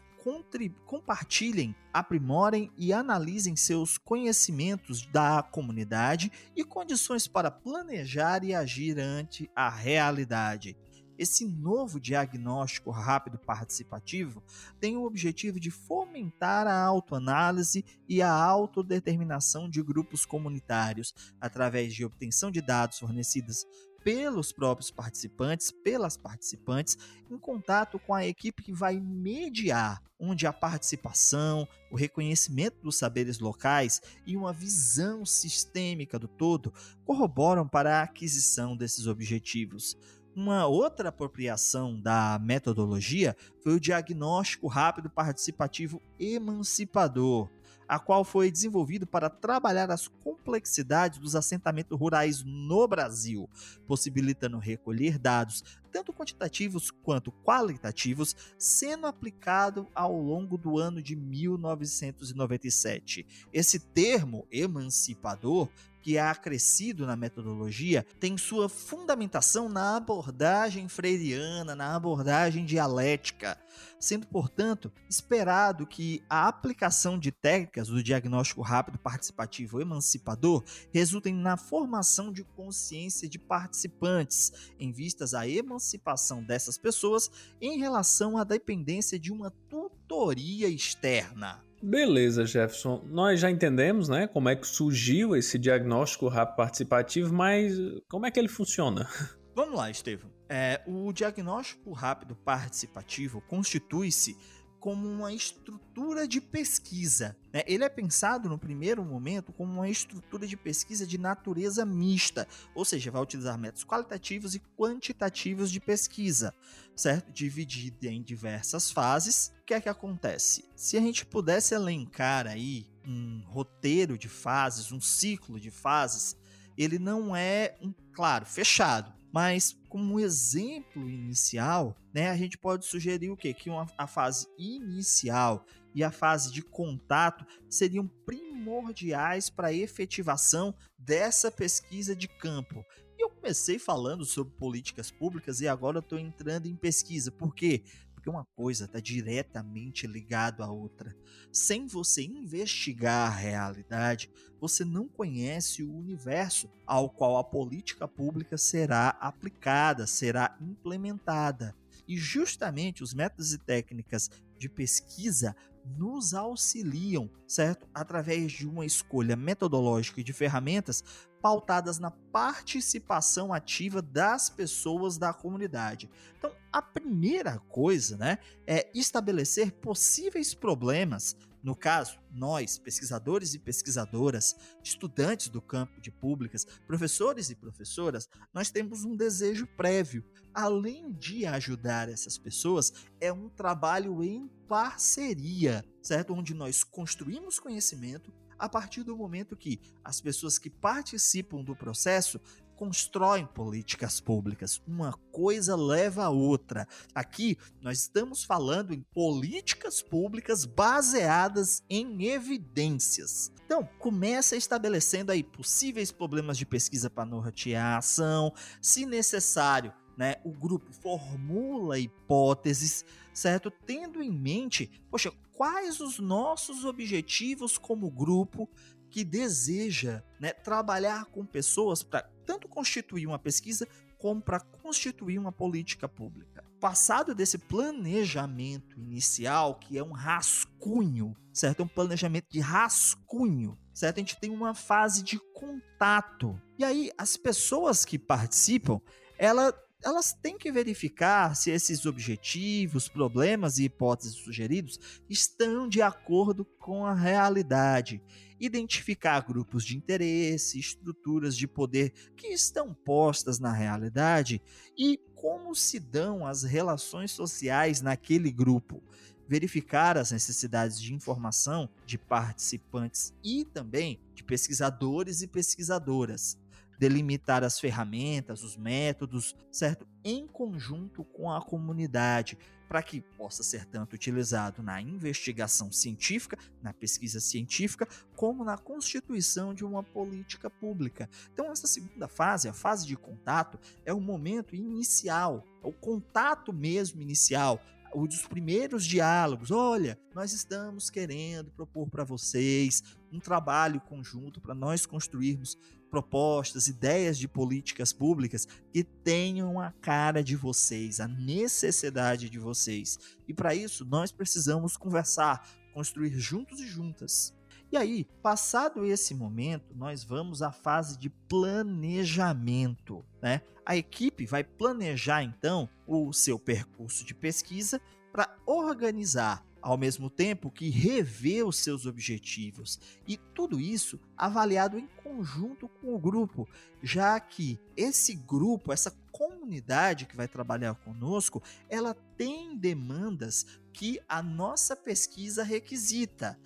compartilhem, 0.84 1.74
aprimorem 1.92 2.70
e 2.76 2.92
analisem 2.92 3.56
seus 3.56 3.96
conhecimentos 3.96 5.06
da 5.06 5.42
comunidade 5.42 6.30
e 6.54 6.62
condições 6.64 7.26
para 7.26 7.50
planejar 7.50 8.44
e 8.44 8.54
agir 8.54 8.98
ante 8.98 9.50
a 9.54 9.70
realidade. 9.70 10.76
Esse 11.18 11.44
novo 11.44 11.98
diagnóstico 11.98 12.90
rápido 12.90 13.38
participativo 13.38 14.42
tem 14.78 14.96
o 14.96 15.04
objetivo 15.04 15.58
de 15.58 15.70
fomentar 15.70 16.66
a 16.66 16.80
autoanálise 16.80 17.84
e 18.08 18.22
a 18.22 18.32
autodeterminação 18.32 19.68
de 19.68 19.82
grupos 19.82 20.24
comunitários 20.24 21.12
através 21.40 21.92
de 21.92 22.04
obtenção 22.04 22.52
de 22.52 22.60
dados 22.60 23.00
fornecidos 23.00 23.66
pelos 24.08 24.52
próprios 24.52 24.90
participantes, 24.90 25.70
pelas 25.70 26.16
participantes, 26.16 26.96
em 27.30 27.36
contato 27.36 27.98
com 27.98 28.14
a 28.14 28.26
equipe 28.26 28.62
que 28.62 28.72
vai 28.72 28.98
mediar, 28.98 30.02
onde 30.18 30.46
a 30.46 30.52
participação, 30.52 31.68
o 31.90 31.94
reconhecimento 31.94 32.80
dos 32.80 32.96
saberes 32.96 33.38
locais 33.38 34.00
e 34.26 34.34
uma 34.34 34.50
visão 34.50 35.26
sistêmica 35.26 36.18
do 36.18 36.26
todo 36.26 36.72
corroboram 37.04 37.68
para 37.68 38.00
a 38.00 38.02
aquisição 38.04 38.74
desses 38.74 39.06
objetivos. 39.06 39.94
Uma 40.34 40.66
outra 40.66 41.10
apropriação 41.10 42.00
da 42.00 42.38
metodologia 42.38 43.36
foi 43.62 43.74
o 43.74 43.80
diagnóstico 43.80 44.68
rápido 44.68 45.10
participativo 45.10 46.00
emancipador, 46.18 47.50
a 47.88 47.98
qual 47.98 48.22
foi 48.22 48.50
desenvolvido 48.50 49.06
para 49.06 49.30
trabalhar 49.30 49.90
as 49.90 50.06
complexidades 50.06 51.18
dos 51.18 51.34
assentamentos 51.34 51.98
rurais 51.98 52.44
no 52.44 52.86
Brasil, 52.86 53.48
possibilitando 53.86 54.58
recolher 54.58 55.18
dados 55.18 55.64
tanto 55.90 56.12
quantitativos 56.12 56.90
quanto 56.90 57.32
qualitativos, 57.32 58.36
sendo 58.58 59.06
aplicado 59.06 59.88
ao 59.94 60.20
longo 60.20 60.58
do 60.58 60.78
ano 60.78 61.02
de 61.02 61.16
1997. 61.16 63.26
Esse 63.52 63.80
termo 63.80 64.46
emancipador 64.52 65.68
que 66.02 66.16
é 66.16 66.20
acrescido 66.20 67.06
na 67.06 67.16
metodologia 67.16 68.06
tem 68.18 68.36
sua 68.36 68.68
fundamentação 68.68 69.68
na 69.68 69.96
abordagem 69.96 70.88
freiriana, 70.88 71.74
na 71.74 71.94
abordagem 71.94 72.64
dialética, 72.64 73.58
sendo, 74.00 74.26
portanto, 74.26 74.92
esperado 75.08 75.86
que 75.86 76.22
a 76.28 76.48
aplicação 76.48 77.18
de 77.18 77.32
técnicas 77.32 77.88
do 77.88 78.02
diagnóstico 78.02 78.62
rápido 78.62 78.98
participativo 78.98 79.80
emancipador 79.80 80.64
resultem 80.92 81.34
na 81.34 81.56
formação 81.56 82.32
de 82.32 82.44
consciência 82.44 83.28
de 83.28 83.38
participantes, 83.38 84.52
em 84.78 84.92
vistas 84.92 85.34
à 85.34 85.48
emancipação 85.48 86.42
dessas 86.42 86.78
pessoas 86.78 87.30
em 87.60 87.78
relação 87.78 88.38
à 88.38 88.44
dependência 88.44 89.18
de 89.18 89.32
uma 89.32 89.50
tutoria 89.68 90.68
externa. 90.68 91.67
Beleza, 91.82 92.44
Jefferson. 92.44 93.04
Nós 93.08 93.40
já 93.40 93.50
entendemos, 93.50 94.08
né, 94.08 94.26
como 94.26 94.48
é 94.48 94.56
que 94.56 94.66
surgiu 94.66 95.36
esse 95.36 95.58
diagnóstico 95.58 96.28
rápido 96.28 96.56
participativo, 96.56 97.32
mas 97.32 97.74
como 98.08 98.26
é 98.26 98.30
que 98.30 98.38
ele 98.38 98.48
funciona? 98.48 99.08
Vamos 99.54 99.76
lá, 99.76 99.90
Estevam. 99.90 100.30
É, 100.48 100.80
o 100.86 101.12
diagnóstico 101.12 101.92
rápido 101.92 102.34
participativo 102.34 103.40
constitui-se 103.42 104.36
como 104.80 105.08
uma 105.08 105.32
estrutura 105.32 106.26
de 106.26 106.40
pesquisa. 106.40 107.36
Né? 107.52 107.62
Ele 107.66 107.84
é 107.84 107.88
pensado 107.88 108.48
no 108.48 108.58
primeiro 108.58 109.04
momento 109.04 109.52
como 109.52 109.72
uma 109.72 109.88
estrutura 109.88 110.46
de 110.46 110.56
pesquisa 110.56 111.06
de 111.06 111.18
natureza 111.18 111.84
mista, 111.84 112.46
ou 112.74 112.84
seja, 112.84 113.10
vai 113.10 113.22
utilizar 113.22 113.58
métodos 113.58 113.84
qualitativos 113.84 114.54
e 114.54 114.62
quantitativos 114.76 115.70
de 115.70 115.80
pesquisa, 115.80 116.54
certo? 116.94 117.32
Dividido 117.32 118.06
em 118.06 118.22
diversas 118.22 118.90
fases. 118.90 119.52
O 119.60 119.64
que 119.64 119.74
é 119.74 119.80
que 119.80 119.88
acontece? 119.88 120.64
Se 120.76 120.96
a 120.96 121.00
gente 121.00 121.26
pudesse 121.26 121.74
elencar 121.74 122.46
aí 122.46 122.86
um 123.04 123.42
roteiro 123.46 124.16
de 124.16 124.28
fases, 124.28 124.92
um 124.92 125.00
ciclo 125.00 125.58
de 125.58 125.70
fases, 125.70 126.36
ele 126.76 126.98
não 126.98 127.34
é 127.34 127.76
um 127.82 127.92
claro 128.12 128.46
fechado 128.46 129.17
mas 129.32 129.78
como 129.88 130.18
exemplo 130.18 131.08
inicial, 131.08 131.96
né, 132.14 132.30
a 132.30 132.36
gente 132.36 132.56
pode 132.56 132.86
sugerir 132.86 133.30
o 133.30 133.36
quê? 133.36 133.52
Que 133.52 133.70
uma, 133.70 133.86
a 133.96 134.06
fase 134.06 134.46
inicial 134.58 135.64
e 135.94 136.02
a 136.02 136.10
fase 136.10 136.52
de 136.52 136.62
contato 136.62 137.44
seriam 137.68 138.06
primordiais 138.24 139.50
para 139.50 139.68
a 139.68 139.72
efetivação 139.72 140.74
dessa 140.98 141.50
pesquisa 141.50 142.14
de 142.14 142.28
campo. 142.28 142.84
E 143.18 143.24
eu 143.24 143.30
comecei 143.30 143.78
falando 143.78 144.24
sobre 144.24 144.54
políticas 144.54 145.10
públicas 145.10 145.60
e 145.60 145.68
agora 145.68 145.98
estou 145.98 146.18
entrando 146.18 146.66
em 146.66 146.76
pesquisa. 146.76 147.32
Por 147.32 147.54
quê? 147.54 147.82
Porque 148.28 148.36
uma 148.36 148.44
coisa 148.54 148.84
está 148.84 149.00
diretamente 149.00 150.06
ligada 150.06 150.64
à 150.64 150.70
outra. 150.70 151.16
Sem 151.50 151.86
você 151.86 152.22
investigar 152.22 153.28
a 153.28 153.34
realidade, 153.34 154.30
você 154.60 154.84
não 154.84 155.08
conhece 155.08 155.82
o 155.82 155.94
universo 155.94 156.70
ao 156.86 157.08
qual 157.08 157.38
a 157.38 157.44
política 157.44 158.06
pública 158.06 158.58
será 158.58 159.10
aplicada, 159.20 160.06
será 160.06 160.56
implementada. 160.60 161.74
E 162.06 162.16
justamente 162.16 163.02
os 163.02 163.14
métodos 163.14 163.52
e 163.52 163.58
técnicas 163.58 164.30
de 164.58 164.68
pesquisa 164.68 165.56
nos 165.96 166.34
auxiliam, 166.34 167.30
certo? 167.46 167.88
Através 167.94 168.52
de 168.52 168.68
uma 168.68 168.84
escolha 168.84 169.36
metodológica 169.36 170.20
e 170.20 170.24
de 170.24 170.32
ferramentas 170.34 171.02
pautadas 171.40 171.98
na 171.98 172.10
participação 172.10 173.52
ativa 173.52 174.02
das 174.02 174.50
pessoas 174.50 175.16
da 175.16 175.32
comunidade. 175.32 176.10
Então, 176.36 176.52
a 176.72 176.82
primeira 176.82 177.58
coisa, 177.68 178.16
né, 178.16 178.38
é 178.66 178.90
estabelecer 178.94 179.72
possíveis 179.72 180.54
problemas 180.54 181.36
no 181.62 181.74
caso, 181.74 182.18
nós, 182.30 182.78
pesquisadores 182.78 183.52
e 183.52 183.58
pesquisadoras, 183.58 184.54
estudantes 184.82 185.48
do 185.48 185.60
campo 185.60 186.00
de 186.00 186.10
públicas, 186.10 186.64
professores 186.86 187.50
e 187.50 187.56
professoras, 187.56 188.28
nós 188.54 188.70
temos 188.70 189.04
um 189.04 189.16
desejo 189.16 189.66
prévio. 189.66 190.24
Além 190.54 191.12
de 191.12 191.46
ajudar 191.46 192.08
essas 192.08 192.38
pessoas, 192.38 192.92
é 193.20 193.32
um 193.32 193.48
trabalho 193.48 194.22
em 194.22 194.48
parceria, 194.68 195.84
certo? 196.00 196.32
Onde 196.32 196.54
nós 196.54 196.84
construímos 196.84 197.58
conhecimento 197.58 198.32
a 198.58 198.68
partir 198.68 199.02
do 199.02 199.16
momento 199.16 199.56
que 199.56 199.80
as 200.04 200.20
pessoas 200.20 200.58
que 200.58 200.70
participam 200.70 201.62
do 201.62 201.76
processo 201.76 202.40
constroem 202.78 203.44
políticas 203.44 204.20
públicas. 204.20 204.80
Uma 204.86 205.12
coisa 205.32 205.74
leva 205.74 206.24
a 206.24 206.30
outra. 206.30 206.86
Aqui 207.12 207.58
nós 207.82 208.02
estamos 208.02 208.44
falando 208.44 208.94
em 208.94 209.02
políticas 209.12 210.00
públicas 210.00 210.64
baseadas 210.64 211.82
em 211.90 212.26
evidências. 212.26 213.52
Então, 213.66 213.86
começa 213.98 214.56
estabelecendo 214.56 215.32
aí 215.32 215.42
possíveis 215.42 216.12
problemas 216.12 216.56
de 216.56 216.64
pesquisa 216.64 217.10
para 217.10 217.26
nortear 217.26 217.94
a 217.94 217.98
ação, 217.98 218.54
se 218.80 219.04
necessário, 219.04 219.92
né, 220.16 220.36
o 220.44 220.52
grupo 220.52 220.92
formula 220.92 221.98
hipóteses, 221.98 223.04
certo? 223.34 223.70
Tendo 223.70 224.22
em 224.22 224.30
mente, 224.30 224.90
poxa, 225.10 225.32
quais 225.52 226.00
os 226.00 226.18
nossos 226.20 226.84
objetivos 226.84 227.76
como 227.76 228.10
grupo 228.10 228.68
que 229.10 229.24
deseja 229.24 230.22
né, 230.38 230.52
trabalhar 230.52 231.24
com 231.26 231.44
pessoas 231.44 232.02
para 232.02 232.28
tanto 232.48 232.66
constituir 232.66 233.26
uma 233.26 233.38
pesquisa 233.38 233.86
como 234.16 234.40
para 234.40 234.58
constituir 234.58 235.38
uma 235.38 235.52
política 235.52 236.08
pública. 236.08 236.64
Passado 236.80 237.34
desse 237.34 237.58
planejamento 237.58 238.98
inicial, 238.98 239.74
que 239.74 239.98
é 239.98 240.02
um 240.02 240.12
rascunho, 240.12 241.36
certo? 241.52 241.82
É 241.82 241.84
um 241.84 241.88
planejamento 241.88 242.46
de 242.50 242.60
rascunho, 242.60 243.78
certo? 243.92 244.16
A 244.16 244.20
gente 244.20 244.40
tem 244.40 244.48
uma 244.48 244.72
fase 244.72 245.22
de 245.22 245.38
contato. 245.52 246.58
E 246.78 246.84
aí, 246.84 247.10
as 247.18 247.36
pessoas 247.36 248.06
que 248.06 248.18
participam, 248.18 248.98
ela 249.36 249.70
elas 250.02 250.32
têm 250.32 250.56
que 250.56 250.70
verificar 250.70 251.56
se 251.56 251.70
esses 251.70 252.06
objetivos, 252.06 253.08
problemas 253.08 253.78
e 253.78 253.84
hipóteses 253.84 254.34
sugeridos 254.34 254.98
estão 255.28 255.88
de 255.88 256.00
acordo 256.00 256.64
com 256.64 257.04
a 257.04 257.12
realidade. 257.12 258.22
Identificar 258.60 259.40
grupos 259.40 259.84
de 259.84 259.96
interesse, 259.96 260.78
estruturas 260.78 261.56
de 261.56 261.66
poder 261.66 262.12
que 262.36 262.48
estão 262.48 262.94
postas 262.94 263.58
na 263.58 263.72
realidade 263.72 264.62
e 264.96 265.18
como 265.34 265.74
se 265.74 265.98
dão 265.98 266.46
as 266.46 266.62
relações 266.62 267.32
sociais 267.32 268.00
naquele 268.00 268.50
grupo. 268.50 269.02
Verificar 269.48 270.16
as 270.16 270.30
necessidades 270.30 271.00
de 271.00 271.14
informação 271.14 271.88
de 272.06 272.18
participantes 272.18 273.32
e 273.42 273.64
também 273.64 274.20
de 274.34 274.44
pesquisadores 274.44 275.42
e 275.42 275.48
pesquisadoras 275.48 276.58
delimitar 276.98 277.62
as 277.62 277.78
ferramentas, 277.78 278.62
os 278.62 278.76
métodos, 278.76 279.56
certo? 279.70 280.06
Em 280.24 280.46
conjunto 280.46 281.24
com 281.24 281.50
a 281.50 281.62
comunidade, 281.62 282.58
para 282.88 283.02
que 283.02 283.20
possa 283.20 283.62
ser 283.62 283.84
tanto 283.84 284.14
utilizado 284.14 284.82
na 284.82 285.00
investigação 285.00 285.92
científica, 285.92 286.58
na 286.82 286.92
pesquisa 286.92 287.38
científica, 287.38 288.08
como 288.34 288.64
na 288.64 288.78
constituição 288.78 289.74
de 289.74 289.84
uma 289.84 290.02
política 290.02 290.70
pública. 290.70 291.28
Então, 291.52 291.70
essa 291.70 291.86
segunda 291.86 292.26
fase, 292.26 292.68
a 292.68 292.72
fase 292.72 293.06
de 293.06 293.14
contato, 293.14 293.78
é 294.06 294.12
o 294.12 294.20
momento 294.20 294.74
inicial, 294.74 295.64
é 295.84 295.86
o 295.86 295.92
contato 295.92 296.72
mesmo 296.72 297.20
inicial, 297.20 297.80
dos 298.14 298.46
primeiros 298.46 299.04
diálogos. 299.04 299.70
Olha, 299.70 300.18
nós 300.34 300.52
estamos 300.52 301.10
querendo 301.10 301.70
propor 301.70 302.08
para 302.08 302.24
vocês 302.24 303.02
um 303.32 303.38
trabalho 303.38 304.00
conjunto 304.00 304.60
para 304.60 304.74
nós 304.74 305.06
construirmos 305.06 305.76
propostas, 306.10 306.88
ideias 306.88 307.38
de 307.38 307.46
políticas 307.46 308.12
públicas 308.12 308.66
que 308.92 309.04
tenham 309.04 309.80
a 309.80 309.92
cara 309.92 310.42
de 310.42 310.56
vocês, 310.56 311.20
a 311.20 311.28
necessidade 311.28 312.48
de 312.48 312.58
vocês. 312.58 313.18
E 313.46 313.54
para 313.54 313.74
isso, 313.74 314.04
nós 314.04 314.32
precisamos 314.32 314.96
conversar, 314.96 315.66
construir 315.92 316.38
juntos 316.38 316.80
e 316.80 316.86
juntas. 316.86 317.54
E 317.90 317.96
aí, 317.96 318.26
passado 318.42 319.04
esse 319.04 319.34
momento, 319.34 319.94
nós 319.94 320.22
vamos 320.22 320.60
à 320.60 320.70
fase 320.70 321.18
de 321.18 321.30
planejamento. 321.30 323.24
Né? 323.40 323.62
A 323.88 323.96
equipe 323.96 324.44
vai 324.44 324.62
planejar 324.62 325.42
então 325.42 325.88
o 326.06 326.30
seu 326.30 326.58
percurso 326.58 327.24
de 327.24 327.34
pesquisa 327.34 327.98
para 328.30 328.54
organizar 328.66 329.64
ao 329.80 329.96
mesmo 329.96 330.28
tempo 330.28 330.70
que 330.70 330.90
revê 330.90 331.62
os 331.62 331.78
seus 331.78 332.04
objetivos. 332.04 333.00
E 333.26 333.38
tudo 333.38 333.80
isso 333.80 334.20
avaliado 334.36 334.98
em 334.98 335.06
conjunto 335.24 335.88
com 335.88 336.14
o 336.14 336.18
grupo, 336.18 336.68
já 337.02 337.40
que 337.40 337.80
esse 337.96 338.34
grupo, 338.34 338.92
essa 338.92 339.10
comunidade 339.32 340.26
que 340.26 340.36
vai 340.36 340.46
trabalhar 340.46 340.94
conosco, 340.96 341.62
ela 341.88 342.12
tem 342.36 342.76
demandas 342.76 343.64
que 343.90 344.20
a 344.28 344.42
nossa 344.42 344.94
pesquisa 344.94 345.62
requisita. 345.62 346.58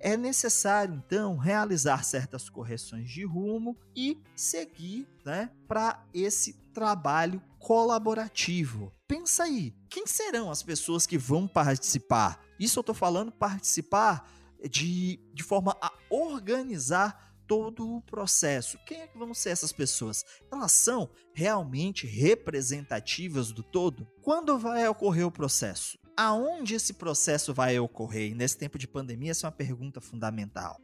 É 0.00 0.16
necessário, 0.16 0.94
então, 0.94 1.36
realizar 1.36 2.04
certas 2.04 2.48
correções 2.48 3.10
de 3.10 3.24
rumo 3.24 3.76
e 3.96 4.20
seguir 4.36 5.08
né, 5.24 5.50
para 5.66 6.04
esse 6.14 6.54
trabalho 6.72 7.42
colaborativo. 7.58 8.92
Pensa 9.08 9.44
aí, 9.44 9.74
quem 9.90 10.06
serão 10.06 10.50
as 10.50 10.62
pessoas 10.62 11.06
que 11.06 11.18
vão 11.18 11.48
participar? 11.48 12.40
Isso 12.58 12.78
eu 12.78 12.82
estou 12.82 12.94
falando 12.94 13.32
participar 13.32 14.30
de, 14.70 15.18
de 15.32 15.42
forma 15.42 15.76
a 15.80 15.92
organizar 16.10 17.28
todo 17.48 17.96
o 17.96 18.02
processo. 18.02 18.78
Quem 18.86 19.00
é 19.00 19.06
que 19.06 19.18
vão 19.18 19.32
ser 19.32 19.50
essas 19.50 19.72
pessoas? 19.72 20.24
Elas 20.52 20.72
são 20.72 21.10
realmente 21.32 22.06
representativas 22.06 23.50
do 23.50 23.62
todo? 23.62 24.06
Quando 24.22 24.58
vai 24.58 24.86
ocorrer 24.86 25.26
o 25.26 25.32
processo? 25.32 25.98
Aonde 26.20 26.74
esse 26.74 26.94
processo 26.94 27.54
vai 27.54 27.78
ocorrer? 27.78 28.32
E 28.32 28.34
nesse 28.34 28.58
tempo 28.58 28.76
de 28.76 28.88
pandemia, 28.88 29.30
essa 29.30 29.46
é 29.46 29.50
uma 29.50 29.52
pergunta 29.52 30.00
fundamental. 30.00 30.80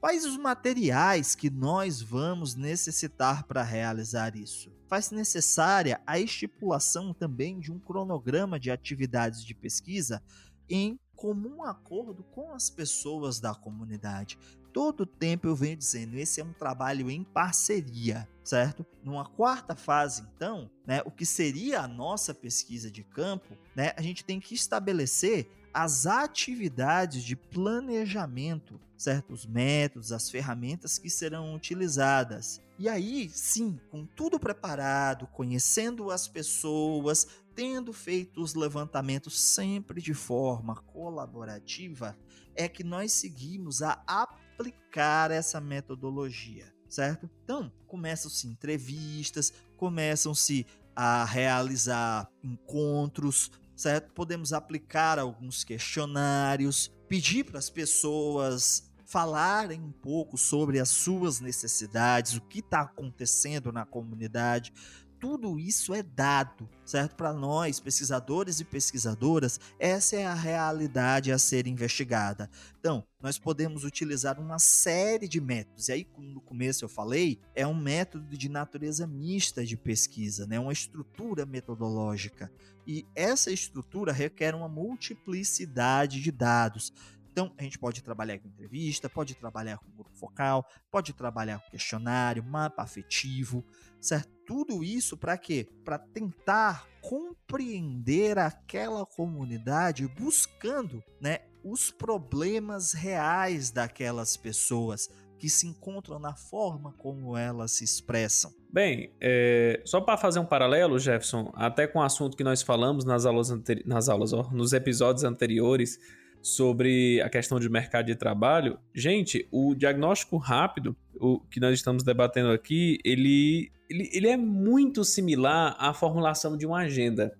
Quais 0.00 0.24
os 0.24 0.38
materiais 0.38 1.34
que 1.34 1.50
nós 1.50 2.00
vamos 2.00 2.54
necessitar 2.54 3.44
para 3.44 3.62
realizar 3.62 4.34
isso? 4.34 4.72
Faz 4.88 5.10
necessária 5.10 6.00
a 6.06 6.18
estipulação 6.18 7.12
também 7.12 7.60
de 7.60 7.70
um 7.70 7.78
cronograma 7.78 8.58
de 8.58 8.70
atividades 8.70 9.44
de 9.44 9.54
pesquisa 9.54 10.22
em 10.66 10.98
comum 11.14 11.62
acordo 11.62 12.24
com 12.24 12.54
as 12.54 12.70
pessoas 12.70 13.38
da 13.38 13.54
comunidade. 13.54 14.38
Todo 14.72 15.04
tempo 15.04 15.46
eu 15.46 15.54
venho 15.54 15.76
dizendo, 15.76 16.16
esse 16.16 16.40
é 16.40 16.44
um 16.44 16.54
trabalho 16.54 17.10
em 17.10 17.22
parceria, 17.22 18.26
certo? 18.50 18.84
Numa 19.04 19.24
quarta 19.24 19.76
fase, 19.76 20.26
então, 20.34 20.68
né, 20.84 21.00
o 21.04 21.10
que 21.10 21.24
seria 21.24 21.82
a 21.82 21.88
nossa 21.88 22.34
pesquisa 22.34 22.90
de 22.90 23.04
campo, 23.04 23.56
né, 23.76 23.92
a 23.96 24.02
gente 24.02 24.24
tem 24.24 24.40
que 24.40 24.54
estabelecer 24.54 25.48
as 25.72 26.04
atividades 26.04 27.22
de 27.22 27.36
planejamento, 27.36 28.80
certo? 28.96 29.32
Os 29.32 29.46
métodos, 29.46 30.10
as 30.10 30.28
ferramentas 30.28 30.98
que 30.98 31.08
serão 31.08 31.54
utilizadas. 31.54 32.60
E 32.76 32.88
aí, 32.88 33.30
sim, 33.32 33.78
com 33.88 34.04
tudo 34.04 34.40
preparado, 34.40 35.28
conhecendo 35.28 36.10
as 36.10 36.26
pessoas, 36.26 37.28
tendo 37.54 37.92
feito 37.92 38.42
os 38.42 38.54
levantamentos 38.54 39.40
sempre 39.40 40.02
de 40.02 40.12
forma 40.12 40.74
colaborativa, 40.74 42.18
é 42.56 42.68
que 42.68 42.82
nós 42.82 43.12
seguimos 43.12 43.80
a 43.80 44.02
aplicar 44.08 45.30
essa 45.30 45.60
metodologia, 45.60 46.74
certo? 46.90 47.30
Então, 47.44 47.72
começam-se 47.86 48.46
entrevistas, 48.46 49.52
começam-se 49.76 50.66
a 50.94 51.24
realizar 51.24 52.28
encontros, 52.42 53.50
certo? 53.74 54.12
Podemos 54.12 54.52
aplicar 54.52 55.18
alguns 55.18 55.64
questionários, 55.64 56.92
pedir 57.08 57.44
para 57.44 57.58
as 57.58 57.70
pessoas 57.70 58.90
falarem 59.06 59.80
um 59.80 59.90
pouco 59.90 60.36
sobre 60.36 60.78
as 60.78 60.88
suas 60.88 61.40
necessidades, 61.40 62.36
o 62.36 62.40
que 62.40 62.60
está 62.60 62.82
acontecendo 62.82 63.72
na 63.72 63.84
comunidade, 63.84 64.72
tudo 65.20 65.60
isso 65.60 65.92
é 65.92 66.02
dado, 66.02 66.66
certo? 66.82 67.14
Para 67.14 67.32
nós, 67.34 67.78
pesquisadores 67.78 68.58
e 68.58 68.64
pesquisadoras, 68.64 69.60
essa 69.78 70.16
é 70.16 70.24
a 70.24 70.32
realidade 70.32 71.30
a 71.30 71.38
ser 71.38 71.66
investigada. 71.66 72.50
Então, 72.78 73.04
nós 73.20 73.38
podemos 73.38 73.84
utilizar 73.84 74.40
uma 74.40 74.58
série 74.58 75.28
de 75.28 75.38
métodos. 75.38 75.88
E 75.88 75.92
aí, 75.92 76.06
no 76.16 76.40
começo 76.40 76.86
eu 76.86 76.88
falei, 76.88 77.38
é 77.54 77.66
um 77.66 77.74
método 77.74 78.34
de 78.36 78.48
natureza 78.48 79.06
mista 79.06 79.64
de 79.64 79.76
pesquisa, 79.76 80.46
né? 80.46 80.58
uma 80.58 80.72
estrutura 80.72 81.44
metodológica. 81.44 82.50
E 82.86 83.06
essa 83.14 83.52
estrutura 83.52 84.12
requer 84.12 84.54
uma 84.54 84.68
multiplicidade 84.68 86.22
de 86.22 86.32
dados. 86.32 86.94
Então, 87.40 87.54
a 87.56 87.62
gente 87.62 87.78
pode 87.78 88.02
trabalhar 88.02 88.38
com 88.38 88.48
entrevista, 88.48 89.08
pode 89.08 89.34
trabalhar 89.34 89.78
com 89.78 89.90
grupo 89.92 90.14
focal, 90.14 90.62
pode 90.90 91.14
trabalhar 91.14 91.58
com 91.58 91.70
questionário, 91.70 92.44
mapa 92.44 92.82
afetivo, 92.82 93.64
certo? 93.98 94.28
Tudo 94.46 94.84
isso 94.84 95.16
para 95.16 95.38
quê? 95.38 95.66
Para 95.82 95.98
tentar 95.98 96.86
compreender 97.00 98.38
aquela 98.38 99.06
comunidade 99.06 100.06
buscando, 100.06 101.02
né, 101.18 101.38
os 101.64 101.90
problemas 101.90 102.92
reais 102.92 103.70
daquelas 103.70 104.36
pessoas 104.36 105.08
que 105.38 105.48
se 105.48 105.66
encontram 105.66 106.18
na 106.18 106.36
forma 106.36 106.92
como 106.98 107.38
elas 107.38 107.72
se 107.72 107.84
expressam. 107.84 108.52
Bem, 108.70 109.14
é, 109.18 109.80
só 109.86 109.98
para 109.98 110.18
fazer 110.18 110.40
um 110.40 110.44
paralelo, 110.44 110.98
Jefferson, 110.98 111.50
até 111.54 111.86
com 111.86 112.00
o 112.00 112.02
assunto 112.02 112.36
que 112.36 112.44
nós 112.44 112.60
falamos 112.60 113.06
nas 113.06 113.24
aulas, 113.24 113.48
nas 113.86 114.10
aulas 114.10 114.34
ó, 114.34 114.50
nos 114.52 114.74
episódios 114.74 115.24
anteriores, 115.24 115.98
sobre 116.42 117.20
a 117.20 117.28
questão 117.28 117.60
de 117.60 117.68
mercado 117.68 118.06
de 118.06 118.14
trabalho, 118.14 118.78
gente, 118.94 119.46
o 119.50 119.74
diagnóstico 119.74 120.36
rápido, 120.36 120.96
o 121.14 121.38
que 121.38 121.60
nós 121.60 121.74
estamos 121.74 122.02
debatendo 122.02 122.50
aqui, 122.50 122.98
ele, 123.04 123.70
ele, 123.88 124.10
ele 124.12 124.28
é 124.28 124.36
muito 124.36 125.04
similar 125.04 125.76
à 125.78 125.92
formulação 125.92 126.56
de 126.56 126.66
uma 126.66 126.80
agenda. 126.80 127.36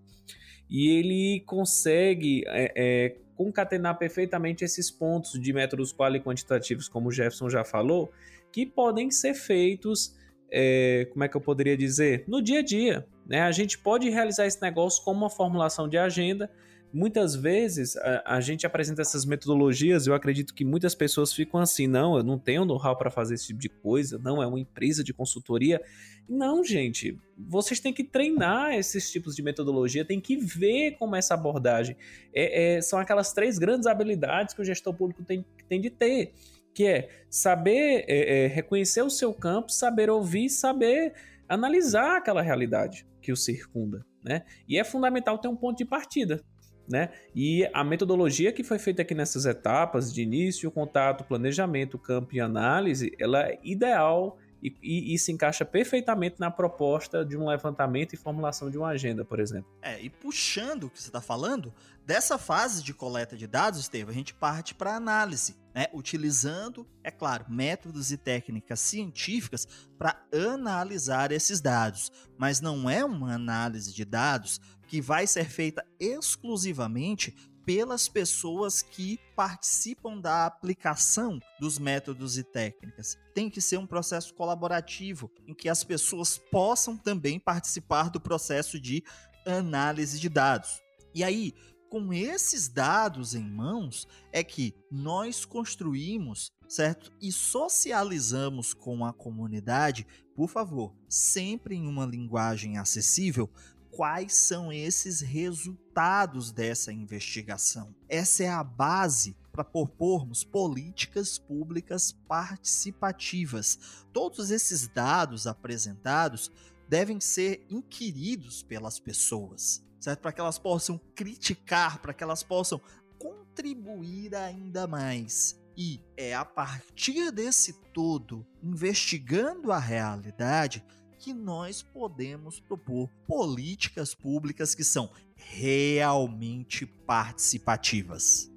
E 0.68 0.88
ele 0.88 1.40
consegue 1.46 2.44
é, 2.46 2.72
é, 2.76 3.16
concatenar 3.34 3.98
perfeitamente 3.98 4.64
esses 4.64 4.90
pontos 4.90 5.40
de 5.40 5.52
métodos 5.52 5.92
quali 5.92 6.18
e 6.18 6.20
quantitativos, 6.20 6.88
como 6.88 7.08
o 7.08 7.12
Jefferson 7.12 7.48
já 7.48 7.64
falou, 7.64 8.12
que 8.52 8.66
podem 8.66 9.10
ser 9.10 9.34
feitos, 9.34 10.14
é, 10.52 11.08
como 11.10 11.24
é 11.24 11.28
que 11.28 11.36
eu 11.36 11.40
poderia 11.40 11.76
dizer, 11.76 12.24
no 12.28 12.42
dia 12.42 12.58
a 12.58 12.62
dia. 12.62 13.06
Né? 13.26 13.40
A 13.40 13.50
gente 13.50 13.78
pode 13.78 14.10
realizar 14.10 14.46
esse 14.46 14.60
negócio 14.60 15.02
como 15.02 15.20
uma 15.20 15.30
formulação 15.30 15.88
de 15.88 15.96
agenda 15.96 16.50
muitas 16.92 17.34
vezes 17.34 17.96
a, 17.96 18.36
a, 18.36 18.40
gente 18.40 18.66
apresenta 18.66 19.02
essas 19.02 19.24
metodologias, 19.24 20.06
eu 20.06 20.14
acredito 20.14 20.54
que 20.54 20.64
muitas 20.64 20.94
pessoas 20.94 21.32
ficam 21.32 21.60
assim, 21.60 21.86
não, 21.86 22.16
eu 22.16 22.22
não 22.22 22.38
tenho 22.38 22.64
know-how 22.64 22.96
para 22.96 23.10
fazer 23.10 23.34
esse 23.34 23.48
tipo 23.48 23.60
de 23.60 23.68
coisa, 23.68 24.18
não, 24.18 24.42
é 24.42 24.46
uma 24.46 24.58
empresa 24.58 25.02
de 25.04 25.12
consultoria. 25.12 25.80
Não, 26.28 26.64
gente, 26.64 27.18
vocês 27.36 27.80
têm 27.80 27.92
que 27.92 28.04
treinar 28.04 28.74
esses 28.74 29.10
tipos 29.10 29.34
de 29.34 29.42
metodologia, 29.42 30.04
tem 30.04 30.20
que 30.20 30.36
ver 30.36 30.96
como 30.98 31.16
essa 31.16 31.34
abordagem. 31.34 31.96
É, 32.32 32.76
é, 32.76 32.82
são 32.82 32.98
aquelas 32.98 33.32
três 33.32 33.58
grandes 33.58 33.86
habilidades 33.86 34.54
que 34.54 34.60
o 34.60 34.64
gestor 34.64 34.94
público 34.94 35.24
tem, 35.24 35.44
tem 35.68 35.80
de 35.80 35.90
ter, 35.90 36.32
que 36.74 36.86
é 36.86 37.08
saber 37.28 38.04
é, 38.06 38.44
é 38.44 38.46
reconhecer 38.46 39.02
o 39.02 39.10
seu 39.10 39.32
campo, 39.34 39.72
saber 39.72 40.08
ouvir, 40.10 40.48
saber 40.48 41.14
analisar 41.48 42.18
aquela 42.18 42.42
realidade 42.42 43.06
que 43.20 43.32
o 43.32 43.36
circunda. 43.36 44.04
Né? 44.22 44.42
E 44.68 44.78
é 44.78 44.84
fundamental 44.84 45.38
ter 45.38 45.48
um 45.48 45.56
ponto 45.56 45.78
de 45.78 45.84
partida 45.84 46.44
né? 46.90 47.10
E 47.34 47.68
a 47.72 47.84
metodologia 47.84 48.52
que 48.52 48.64
foi 48.64 48.78
feita 48.78 49.02
aqui 49.02 49.14
nessas 49.14 49.46
etapas 49.46 50.12
de 50.12 50.22
início, 50.22 50.70
contato, 50.70 51.24
planejamento, 51.24 51.98
campo 51.98 52.34
e 52.34 52.40
análise, 52.40 53.14
ela 53.18 53.48
é 53.48 53.58
ideal 53.62 54.36
e, 54.62 54.74
e, 54.82 55.14
e, 55.14 55.18
se 55.18 55.32
encaixa 55.32 55.64
perfeitamente 55.64 56.36
na 56.38 56.50
proposta 56.50 57.24
de 57.24 57.36
um 57.36 57.48
levantamento 57.48 58.12
e 58.12 58.16
formulação 58.16 58.70
de 58.70 58.76
uma 58.76 58.88
agenda, 58.88 59.24
por 59.24 59.40
exemplo. 59.40 59.70
É, 59.80 59.98
e 60.00 60.10
puxando 60.10 60.84
o 60.84 60.90
que 60.90 61.00
você 61.00 61.08
está 61.08 61.20
falando, 61.20 61.72
dessa 62.04 62.36
fase 62.36 62.82
de 62.82 62.92
coleta 62.92 63.36
de 63.36 63.46
dados, 63.46 63.80
Estevam, 63.80 64.10
a 64.10 64.14
gente 64.14 64.34
parte 64.34 64.74
para 64.74 64.94
análise, 64.94 65.56
né? 65.74 65.86
utilizando, 65.92 66.86
é 67.02 67.10
claro, 67.10 67.46
métodos 67.48 68.10
e 68.12 68.16
técnicas 68.16 68.80
científicas 68.80 69.66
para 69.98 70.20
analisar 70.32 71.32
esses 71.32 71.60
dados. 71.60 72.10
Mas 72.38 72.60
não 72.60 72.88
é 72.88 73.04
uma 73.04 73.34
análise 73.34 73.92
de 73.92 74.04
dados 74.04 74.60
que 74.86 75.00
vai 75.00 75.26
ser 75.26 75.48
feita 75.48 75.84
exclusivamente 75.98 77.34
pelas 77.64 78.08
pessoas 78.08 78.82
que 78.82 79.18
participam 79.36 80.18
da 80.18 80.46
aplicação 80.46 81.38
dos 81.60 81.78
métodos 81.78 82.36
e 82.36 82.42
técnicas. 82.42 83.16
Tem 83.34 83.48
que 83.48 83.60
ser 83.60 83.78
um 83.78 83.86
processo 83.86 84.34
colaborativo 84.34 85.30
em 85.46 85.54
que 85.54 85.68
as 85.68 85.84
pessoas 85.84 86.36
possam 86.50 86.96
também 86.96 87.38
participar 87.38 88.10
do 88.10 88.20
processo 88.20 88.80
de 88.80 89.04
análise 89.46 90.18
de 90.18 90.28
dados. 90.28 90.82
E 91.14 91.22
aí, 91.22 91.54
com 91.90 92.12
esses 92.12 92.68
dados 92.68 93.34
em 93.34 93.42
mãos, 93.42 94.06
é 94.32 94.44
que 94.44 94.72
nós 94.88 95.44
construímos, 95.44 96.52
certo? 96.68 97.12
E 97.20 97.32
socializamos 97.32 98.72
com 98.72 99.04
a 99.04 99.12
comunidade, 99.12 100.06
por 100.36 100.48
favor, 100.48 100.94
sempre 101.08 101.74
em 101.74 101.88
uma 101.88 102.06
linguagem 102.06 102.78
acessível, 102.78 103.50
quais 103.90 104.34
são 104.34 104.72
esses 104.72 105.20
resultados 105.20 106.52
dessa 106.52 106.92
investigação. 106.92 107.92
Essa 108.08 108.44
é 108.44 108.48
a 108.48 108.62
base 108.62 109.36
para 109.50 109.64
propormos 109.64 110.44
políticas 110.44 111.40
públicas 111.40 112.12
participativas. 112.28 114.04
Todos 114.12 114.52
esses 114.52 114.86
dados 114.86 115.44
apresentados 115.44 116.52
devem 116.88 117.18
ser 117.20 117.66
inquiridos 117.68 118.62
pelas 118.62 119.00
pessoas, 119.00 119.82
certo? 120.00 120.20
Para 120.20 120.32
que 120.32 120.40
elas 120.40 120.58
possam 120.58 120.98
criticar, 121.14 122.00
para 122.00 122.14
que 122.14 122.24
elas 122.24 122.42
possam 122.42 122.80
contribuir 123.18 124.34
ainda 124.34 124.86
mais. 124.86 125.60
E 125.76 126.00
é 126.16 126.34
a 126.34 126.44
partir 126.44 127.30
desse 127.30 127.72
todo, 127.92 128.46
investigando 128.62 129.70
a 129.70 129.78
realidade, 129.78 130.84
que 131.18 131.34
nós 131.34 131.82
podemos 131.82 132.58
propor 132.58 133.08
políticas 133.26 134.14
públicas 134.14 134.74
que 134.74 134.82
são 134.82 135.10
realmente 135.36 136.86
participativas. 136.86 138.49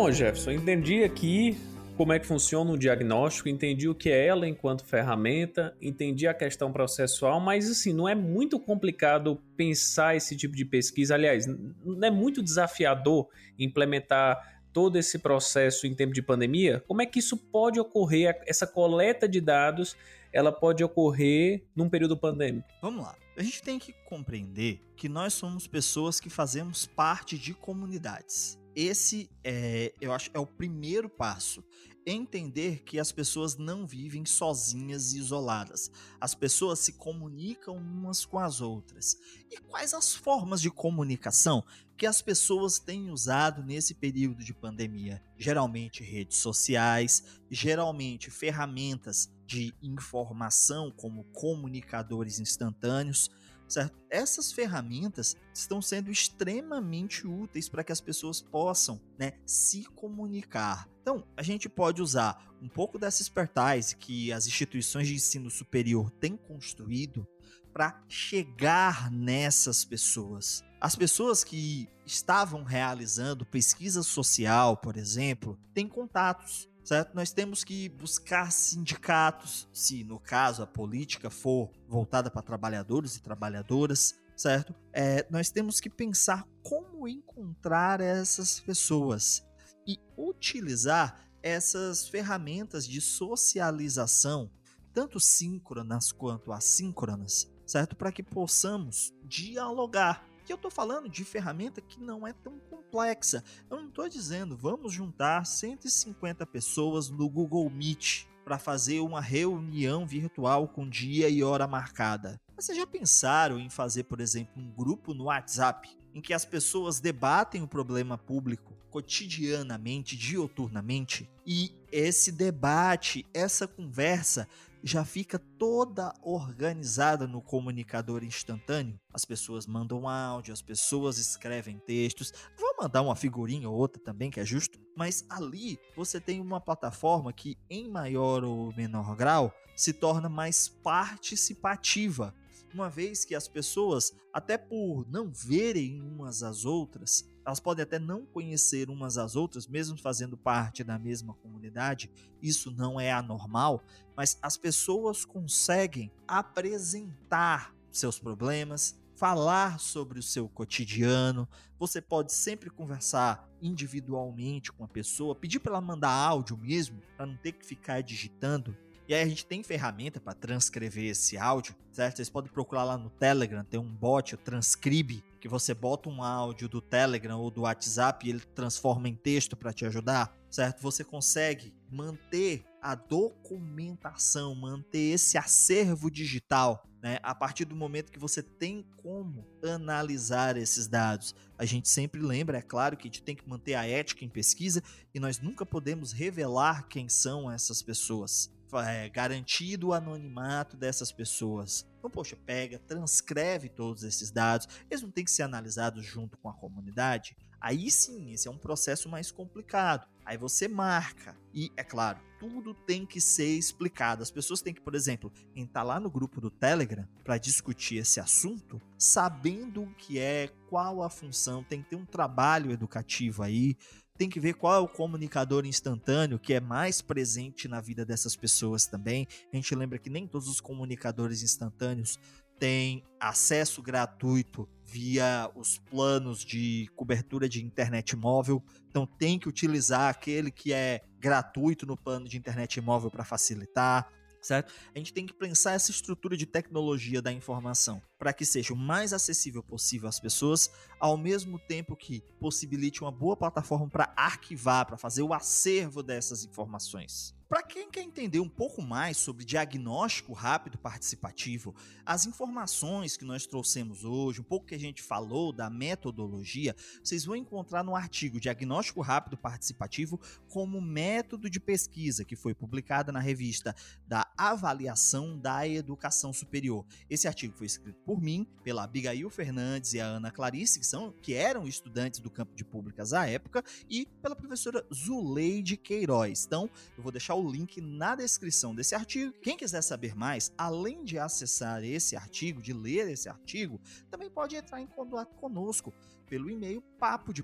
Bom, 0.03 0.11
Jefferson. 0.11 0.51
Entendi 0.51 1.01
aqui 1.01 1.57
como 1.95 2.11
é 2.11 2.19
que 2.19 2.25
funciona 2.25 2.69
o 2.71 2.77
diagnóstico, 2.77 3.47
entendi 3.47 3.87
o 3.87 3.95
que 3.95 4.09
é 4.09 4.27
ela 4.27 4.45
enquanto 4.45 4.83
ferramenta, 4.83 5.73
entendi 5.81 6.27
a 6.27 6.33
questão 6.33 6.73
processual, 6.73 7.39
mas 7.39 7.71
assim, 7.71 7.93
não 7.93 8.09
é 8.09 8.13
muito 8.13 8.59
complicado 8.59 9.41
pensar 9.55 10.13
esse 10.13 10.35
tipo 10.35 10.57
de 10.57 10.65
pesquisa. 10.65 11.13
Aliás, 11.13 11.47
não 11.47 12.05
é 12.05 12.11
muito 12.11 12.43
desafiador 12.43 13.29
implementar 13.57 14.59
todo 14.73 14.97
esse 14.97 15.19
processo 15.19 15.87
em 15.87 15.95
tempo 15.95 16.11
de 16.11 16.21
pandemia? 16.21 16.83
Como 16.85 17.01
é 17.01 17.05
que 17.05 17.19
isso 17.19 17.37
pode 17.37 17.79
ocorrer, 17.79 18.41
essa 18.45 18.67
coleta 18.67 19.25
de 19.25 19.39
dados, 19.39 19.95
ela 20.33 20.51
pode 20.51 20.83
ocorrer 20.83 21.63
num 21.73 21.87
período 21.87 22.17
pandêmico? 22.17 22.67
Vamos 22.81 23.05
lá. 23.05 23.15
A 23.37 23.41
gente 23.41 23.63
tem 23.63 23.79
que 23.79 23.93
compreender 24.05 24.81
que 24.97 25.07
nós 25.07 25.33
somos 25.33 25.65
pessoas 25.65 26.19
que 26.19 26.29
fazemos 26.29 26.85
parte 26.85 27.37
de 27.37 27.53
comunidades. 27.53 28.61
Esse 28.75 29.29
é, 29.43 29.93
eu 30.01 30.11
acho, 30.11 30.29
é 30.33 30.39
o 30.39 30.45
primeiro 30.45 31.09
passo. 31.09 31.63
Entender 32.05 32.83
que 32.83 32.99
as 32.99 33.13
pessoas 33.13 33.55
não 33.55 33.87
vivem 33.87 34.25
sozinhas 34.25 35.13
e 35.13 35.19
isoladas. 35.19 35.89
As 36.19 36.35
pessoas 36.35 36.79
se 36.79 36.93
comunicam 36.93 37.77
umas 37.77 38.25
com 38.25 38.39
as 38.39 38.59
outras. 38.59 39.15
E 39.49 39.57
quais 39.57 39.93
as 39.93 40.13
formas 40.13 40.59
de 40.59 40.69
comunicação 40.69 41.63
que 41.95 42.05
as 42.05 42.21
pessoas 42.21 42.77
têm 42.77 43.09
usado 43.09 43.63
nesse 43.63 43.93
período 43.93 44.43
de 44.43 44.53
pandemia? 44.53 45.23
Geralmente 45.37 46.03
redes 46.03 46.39
sociais, 46.39 47.23
geralmente 47.49 48.29
ferramentas 48.29 49.29
de 49.47 49.73
informação 49.81 50.91
como 50.91 51.23
comunicadores 51.25 52.37
instantâneos, 52.39 53.29
certo? 53.67 53.97
Essas 54.09 54.51
ferramentas 54.51 55.35
estão 55.53 55.81
sendo 55.81 56.11
extremamente 56.11 57.27
úteis 57.27 57.67
para 57.67 57.83
que 57.83 57.91
as 57.91 58.01
pessoas 58.01 58.41
possam 58.41 59.01
né, 59.17 59.33
se 59.45 59.85
comunicar. 59.95 60.87
Então, 61.01 61.25
a 61.35 61.43
gente 61.43 61.67
pode 61.67 62.01
usar 62.01 62.53
um 62.61 62.69
pouco 62.69 62.97
dessa 62.97 63.21
expertise 63.21 63.95
que 63.95 64.31
as 64.31 64.47
instituições 64.47 65.07
de 65.07 65.15
ensino 65.15 65.49
superior 65.49 66.09
têm 66.11 66.37
construído 66.37 67.27
para 67.73 68.01
chegar 68.07 69.11
nessas 69.11 69.83
pessoas. 69.83 70.63
As 70.79 70.95
pessoas 70.95 71.43
que 71.43 71.89
estavam 72.05 72.63
realizando 72.63 73.45
pesquisa 73.45 74.03
social, 74.03 74.77
por 74.77 74.95
exemplo, 74.95 75.57
têm 75.73 75.87
contatos, 75.87 76.69
certo? 76.83 77.15
Nós 77.15 77.31
temos 77.31 77.63
que 77.63 77.89
buscar 77.89 78.51
sindicatos, 78.51 79.67
se 79.71 80.03
no 80.03 80.19
caso 80.19 80.61
a 80.63 80.67
política 80.67 81.29
for 81.29 81.71
voltada 81.87 82.29
para 82.29 82.41
trabalhadores 82.41 83.15
e 83.15 83.21
trabalhadoras, 83.21 84.15
certo? 84.35 84.75
É, 84.91 85.25
nós 85.29 85.49
temos 85.49 85.79
que 85.79 85.89
pensar 85.89 86.45
como 86.61 87.07
encontrar 87.07 88.01
essas 88.01 88.59
pessoas 88.59 89.43
e 89.87 89.99
utilizar 90.17 91.23
essas 91.41 92.07
ferramentas 92.07 92.87
de 92.87 93.01
socialização, 93.01 94.49
tanto 94.93 95.19
síncronas 95.19 96.11
quanto 96.11 96.51
assíncronas, 96.51 97.49
certo? 97.65 97.95
Para 97.95 98.11
que 98.11 98.23
possamos 98.23 99.13
dialogar. 99.23 100.25
E 100.47 100.51
eu 100.51 100.55
estou 100.55 100.69
falando 100.69 101.07
de 101.07 101.23
ferramenta 101.23 101.79
que 101.81 102.01
não 102.01 102.27
é 102.27 102.33
tão 102.33 102.59
complexa. 102.69 103.43
Eu 103.69 103.77
não 103.77 103.87
estou 103.87 104.09
dizendo 104.09 104.57
vamos 104.57 104.91
juntar 104.91 105.45
150 105.45 106.45
pessoas 106.45 107.09
no 107.09 107.29
Google 107.29 107.69
Meet 107.69 108.25
para 108.43 108.59
fazer 108.59 108.99
uma 108.99 109.21
reunião 109.21 110.05
virtual 110.05 110.67
com 110.67 110.87
dia 110.87 111.29
e 111.29 111.43
hora 111.43 111.65
marcada. 111.65 112.41
Mas 112.55 112.65
vocês 112.65 112.77
já 112.77 112.85
pensaram 112.85 113.57
em 113.57 113.69
fazer, 113.69 114.03
por 114.03 114.19
exemplo, 114.19 114.61
um 114.61 114.69
grupo 114.69 115.13
no 115.13 115.25
WhatsApp 115.25 115.89
em 116.13 116.21
que 116.21 116.33
as 116.33 116.45
pessoas 116.45 116.99
debatem 116.99 117.63
o 117.63 117.67
problema 117.67 118.17
público 118.17 118.73
cotidianamente, 118.91 120.15
dioturnamente? 120.15 121.27
E 121.45 121.71
esse 121.91 122.31
debate, 122.31 123.25
essa 123.33 123.67
conversa 123.67 124.47
já 124.83 125.05
fica 125.05 125.39
toda 125.39 126.13
organizada 126.21 127.25
no 127.25 127.41
comunicador 127.41 128.23
instantâneo. 128.23 128.99
As 129.13 129.23
pessoas 129.23 129.65
mandam 129.65 130.07
áudio, 130.07 130.53
as 130.53 130.61
pessoas 130.61 131.17
escrevem 131.17 131.79
textos, 131.79 132.33
vão 132.59 132.75
mandar 132.81 133.01
uma 133.01 133.15
figurinha 133.15 133.69
ou 133.69 133.77
outra 133.77 134.01
também, 134.03 134.29
que 134.29 134.41
é 134.41 134.45
justo, 134.45 134.77
mas 134.97 135.25
ali 135.29 135.79
você 135.95 136.19
tem 136.19 136.41
uma 136.41 136.59
plataforma 136.59 137.31
que, 137.31 137.57
em 137.69 137.89
maior 137.89 138.43
ou 138.43 138.75
menor 138.75 139.15
grau, 139.15 139.53
se 139.75 139.93
torna 139.93 140.27
mais 140.27 140.67
participativa. 140.67 142.35
Uma 142.73 142.89
vez 142.89 143.23
que 143.23 143.35
as 143.35 143.47
pessoas, 143.47 144.11
até 144.33 144.57
por 144.57 145.05
não 145.07 145.31
verem 145.31 146.01
umas 146.01 146.41
às 146.41 146.65
outras, 146.65 147.23
elas 147.45 147.59
podem 147.59 147.83
até 147.83 147.99
não 147.99 148.25
conhecer 148.25 148.89
umas 148.89 149.17
às 149.17 149.35
outras, 149.35 149.67
mesmo 149.67 149.95
fazendo 149.95 150.35
parte 150.35 150.83
da 150.83 150.97
mesma 150.97 151.35
comunidade, 151.35 152.09
isso 152.41 152.71
não 152.71 152.99
é 152.99 153.11
anormal, 153.11 153.83
mas 154.17 154.39
as 154.41 154.57
pessoas 154.57 155.23
conseguem 155.23 156.11
apresentar 156.27 157.75
seus 157.91 158.17
problemas, 158.17 158.99
falar 159.15 159.79
sobre 159.79 160.19
o 160.19 160.23
seu 160.23 160.49
cotidiano. 160.49 161.47
Você 161.77 162.01
pode 162.01 162.33
sempre 162.33 162.69
conversar 162.69 163.47
individualmente 163.61 164.71
com 164.71 164.83
a 164.83 164.87
pessoa, 164.87 165.35
pedir 165.35 165.59
para 165.59 165.73
ela 165.73 165.81
mandar 165.81 166.09
áudio 166.09 166.57
mesmo, 166.57 166.99
para 167.15 167.25
não 167.25 167.37
ter 167.37 167.51
que 167.51 167.65
ficar 167.65 168.01
digitando. 168.01 168.75
E 169.07 169.13
aí 169.13 169.21
a 169.21 169.27
gente 169.27 169.45
tem 169.45 169.61
ferramenta 169.61 170.19
para 170.19 170.33
transcrever 170.33 171.03
esse 171.03 171.37
áudio, 171.37 171.75
certo? 171.91 172.17
Vocês 172.17 172.29
podem 172.29 172.49
procurar 172.49 172.85
lá 172.85 172.97
no 172.97 173.09
Telegram, 173.09 173.63
tem 173.63 173.79
um 173.79 173.83
bot, 173.83 174.33
o 174.33 174.37
Transcribe, 174.37 175.21
que 175.41 175.49
você 175.49 175.73
bota 175.73 176.07
um 176.07 176.23
áudio 176.23 176.69
do 176.69 176.79
Telegram 176.79 177.37
ou 177.37 177.51
do 177.51 177.61
WhatsApp 177.63 178.25
e 178.25 178.29
ele 178.29 178.39
transforma 178.39 179.09
em 179.09 179.15
texto 179.15 179.57
para 179.57 179.73
te 179.73 179.85
ajudar, 179.85 180.33
certo? 180.49 180.81
Você 180.81 181.03
consegue 181.03 181.73
manter 181.91 182.63
a 182.81 182.95
documentação, 182.95 184.55
manter 184.55 185.13
esse 185.13 185.37
acervo 185.37 186.09
digital, 186.09 186.87
né? 187.01 187.19
A 187.21 187.35
partir 187.35 187.65
do 187.65 187.75
momento 187.75 188.09
que 188.09 188.19
você 188.19 188.41
tem 188.41 188.85
como 188.95 189.45
analisar 189.61 190.55
esses 190.55 190.87
dados. 190.87 191.35
A 191.57 191.65
gente 191.65 191.89
sempre 191.89 192.21
lembra, 192.21 192.59
é 192.59 192.61
claro, 192.61 192.95
que 192.95 193.09
a 193.09 193.11
gente 193.11 193.21
tem 193.21 193.35
que 193.35 193.47
manter 193.47 193.73
a 193.73 193.85
ética 193.85 194.23
em 194.23 194.29
pesquisa 194.29 194.81
e 195.13 195.19
nós 195.19 195.39
nunca 195.39 195.65
podemos 195.65 196.13
revelar 196.13 196.87
quem 196.87 197.09
são 197.09 197.51
essas 197.51 197.81
pessoas 197.81 198.49
é, 198.81 199.09
garantido 199.09 199.87
o 199.87 199.93
anonimato 199.93 200.77
dessas 200.77 201.11
pessoas. 201.11 201.85
Então, 201.99 202.09
poxa, 202.09 202.37
pega, 202.45 202.79
transcreve 202.79 203.69
todos 203.69 204.03
esses 204.03 204.31
dados, 204.31 204.67
eles 204.89 205.01
não 205.01 205.11
têm 205.11 205.23
que 205.23 205.31
ser 205.31 205.43
analisados 205.43 206.05
junto 206.05 206.37
com 206.37 206.49
a 206.49 206.53
comunidade. 206.53 207.35
Aí 207.63 207.89
sim, 207.89 208.33
esse 208.33 208.45
é 208.45 208.51
um 208.51 208.57
processo 208.57 209.07
mais 209.07 209.31
complicado. 209.31 210.05
Aí 210.25 210.37
você 210.37 210.67
marca. 210.67 211.33
E, 211.53 211.71
é 211.77 211.83
claro, 211.83 212.19
tudo 212.37 212.73
tem 212.73 213.05
que 213.05 213.21
ser 213.21 213.57
explicado. 213.57 214.21
As 214.21 214.29
pessoas 214.29 214.61
têm 214.61 214.73
que, 214.73 214.81
por 214.81 214.95
exemplo, 214.95 215.31
entrar 215.55 215.83
lá 215.83 215.97
no 215.97 216.11
grupo 216.11 216.41
do 216.41 216.51
Telegram 216.51 217.07
para 217.23 217.37
discutir 217.37 217.95
esse 217.95 218.19
assunto, 218.19 218.81
sabendo 218.97 219.83
o 219.83 219.95
que 219.95 220.19
é, 220.19 220.49
qual 220.69 221.01
a 221.01 221.09
função, 221.09 221.63
tem 221.63 221.81
que 221.81 221.91
ter 221.91 221.95
um 221.95 222.05
trabalho 222.05 222.69
educativo 222.69 223.41
aí, 223.41 223.77
tem 224.17 224.29
que 224.29 224.39
ver 224.39 224.53
qual 224.53 224.75
é 224.75 224.79
o 224.79 224.87
comunicador 224.87 225.65
instantâneo 225.65 226.39
que 226.39 226.53
é 226.53 226.59
mais 226.59 227.01
presente 227.01 227.67
na 227.67 227.81
vida 227.81 228.05
dessas 228.05 228.35
pessoas 228.35 228.85
também. 228.85 229.27
A 229.51 229.55
gente 229.55 229.73
lembra 229.75 229.97
que 229.97 230.09
nem 230.09 230.27
todos 230.27 230.47
os 230.47 230.61
comunicadores 230.61 231.41
instantâneos 231.41 232.19
têm 232.59 233.03
acesso 233.19 233.81
gratuito 233.81 234.69
via 234.85 235.49
os 235.55 235.79
planos 235.79 236.45
de 236.45 236.87
cobertura 236.95 237.49
de 237.49 237.63
internet 237.63 238.15
móvel. 238.15 238.63
Então 238.87 239.05
tem 239.05 239.39
que 239.39 239.49
utilizar 239.49 240.09
aquele 240.09 240.51
que 240.51 240.71
é 240.71 241.01
gratuito 241.19 241.85
no 241.85 241.97
plano 241.97 242.27
de 242.27 242.37
internet 242.37 242.79
móvel 242.79 243.09
para 243.09 243.25
facilitar 243.25 244.07
certo? 244.43 244.73
A 244.93 244.97
gente 244.97 245.13
tem 245.13 245.25
que 245.25 245.33
pensar 245.33 245.71
essa 245.71 245.89
estrutura 245.89 246.35
de 246.35 246.45
tecnologia 246.45 247.21
da 247.21 247.31
informação 247.31 248.01
para 248.23 248.31
que 248.31 248.45
seja 248.45 248.73
o 248.73 248.77
mais 248.77 249.11
acessível 249.11 249.61
possível 249.61 250.07
às 250.07 250.17
pessoas, 250.17 250.71
ao 250.97 251.17
mesmo 251.17 251.59
tempo 251.59 251.93
que 251.93 252.23
possibilite 252.39 253.01
uma 253.01 253.11
boa 253.11 253.35
plataforma 253.35 253.89
para 253.89 254.13
arquivar, 254.15 254.85
para 254.85 254.95
fazer 254.95 255.23
o 255.23 255.33
acervo 255.33 256.01
dessas 256.01 256.45
informações. 256.45 257.35
Para 257.53 257.61
quem 257.61 257.87
quer 257.91 258.01
entender 258.01 258.39
um 258.39 258.49
pouco 258.49 258.81
mais 258.81 259.15
sobre 259.15 259.45
diagnóstico 259.45 260.33
rápido 260.33 260.75
participativo, 260.75 261.75
as 262.03 262.25
informações 262.25 263.15
que 263.15 263.23
nós 263.23 263.45
trouxemos 263.45 264.03
hoje, 264.03 264.41
um 264.41 264.43
pouco 264.43 264.65
que 264.65 264.73
a 264.73 264.79
gente 264.79 265.03
falou 265.03 265.53
da 265.53 265.69
metodologia, 265.69 266.75
vocês 267.03 267.25
vão 267.25 267.35
encontrar 267.35 267.83
no 267.83 267.95
artigo 267.95 268.39
Diagnóstico 268.39 269.01
Rápido 269.01 269.37
Participativo 269.37 270.19
como 270.49 270.81
método 270.81 271.47
de 271.47 271.59
pesquisa, 271.59 272.25
que 272.25 272.35
foi 272.35 272.55
publicada 272.55 273.11
na 273.11 273.19
revista 273.19 273.75
da 274.07 274.27
Avaliação 274.35 275.37
da 275.37 275.67
Educação 275.67 276.33
Superior. 276.33 276.83
Esse 277.07 277.27
artigo 277.27 277.55
foi 277.55 277.67
escrito 277.67 277.99
por 278.03 278.12
mim, 278.21 278.47
pela 278.63 278.83
Abigail 278.83 279.29
Fernandes 279.29 279.93
e 279.93 279.99
a 279.99 280.05
Ana 280.05 280.31
Clarice, 280.31 280.79
que, 280.79 280.85
são, 280.85 281.13
que 281.21 281.33
eram 281.33 281.67
estudantes 281.67 282.19
do 282.19 282.29
campo 282.29 282.55
de 282.55 282.65
públicas 282.65 283.13
à 283.13 283.27
época, 283.27 283.63
e 283.89 284.05
pela 284.21 284.35
professora 284.35 284.85
Zuleide 284.93 285.77
Queiroz. 285.77 286.45
Então, 286.45 286.69
eu 286.97 287.03
vou 287.03 287.11
deixar 287.11 287.35
o 287.35 287.49
link 287.49 287.79
na 287.81 288.15
descrição 288.15 288.75
desse 288.75 288.95
artigo. 288.95 289.33
Quem 289.41 289.57
quiser 289.57 289.81
saber 289.81 290.15
mais, 290.15 290.51
além 290.57 291.03
de 291.03 291.17
acessar 291.17 291.83
esse 291.83 292.15
artigo, 292.15 292.61
de 292.61 292.73
ler 292.73 293.09
esse 293.09 293.29
artigo, 293.29 293.79
também 294.09 294.29
pode 294.29 294.55
entrar 294.55 294.81
em 294.81 294.87
contato 294.87 295.35
conosco 295.35 295.93
pelo 296.27 296.49
e-mail 296.49 296.81
papo 296.99 297.33
de. 297.33 297.43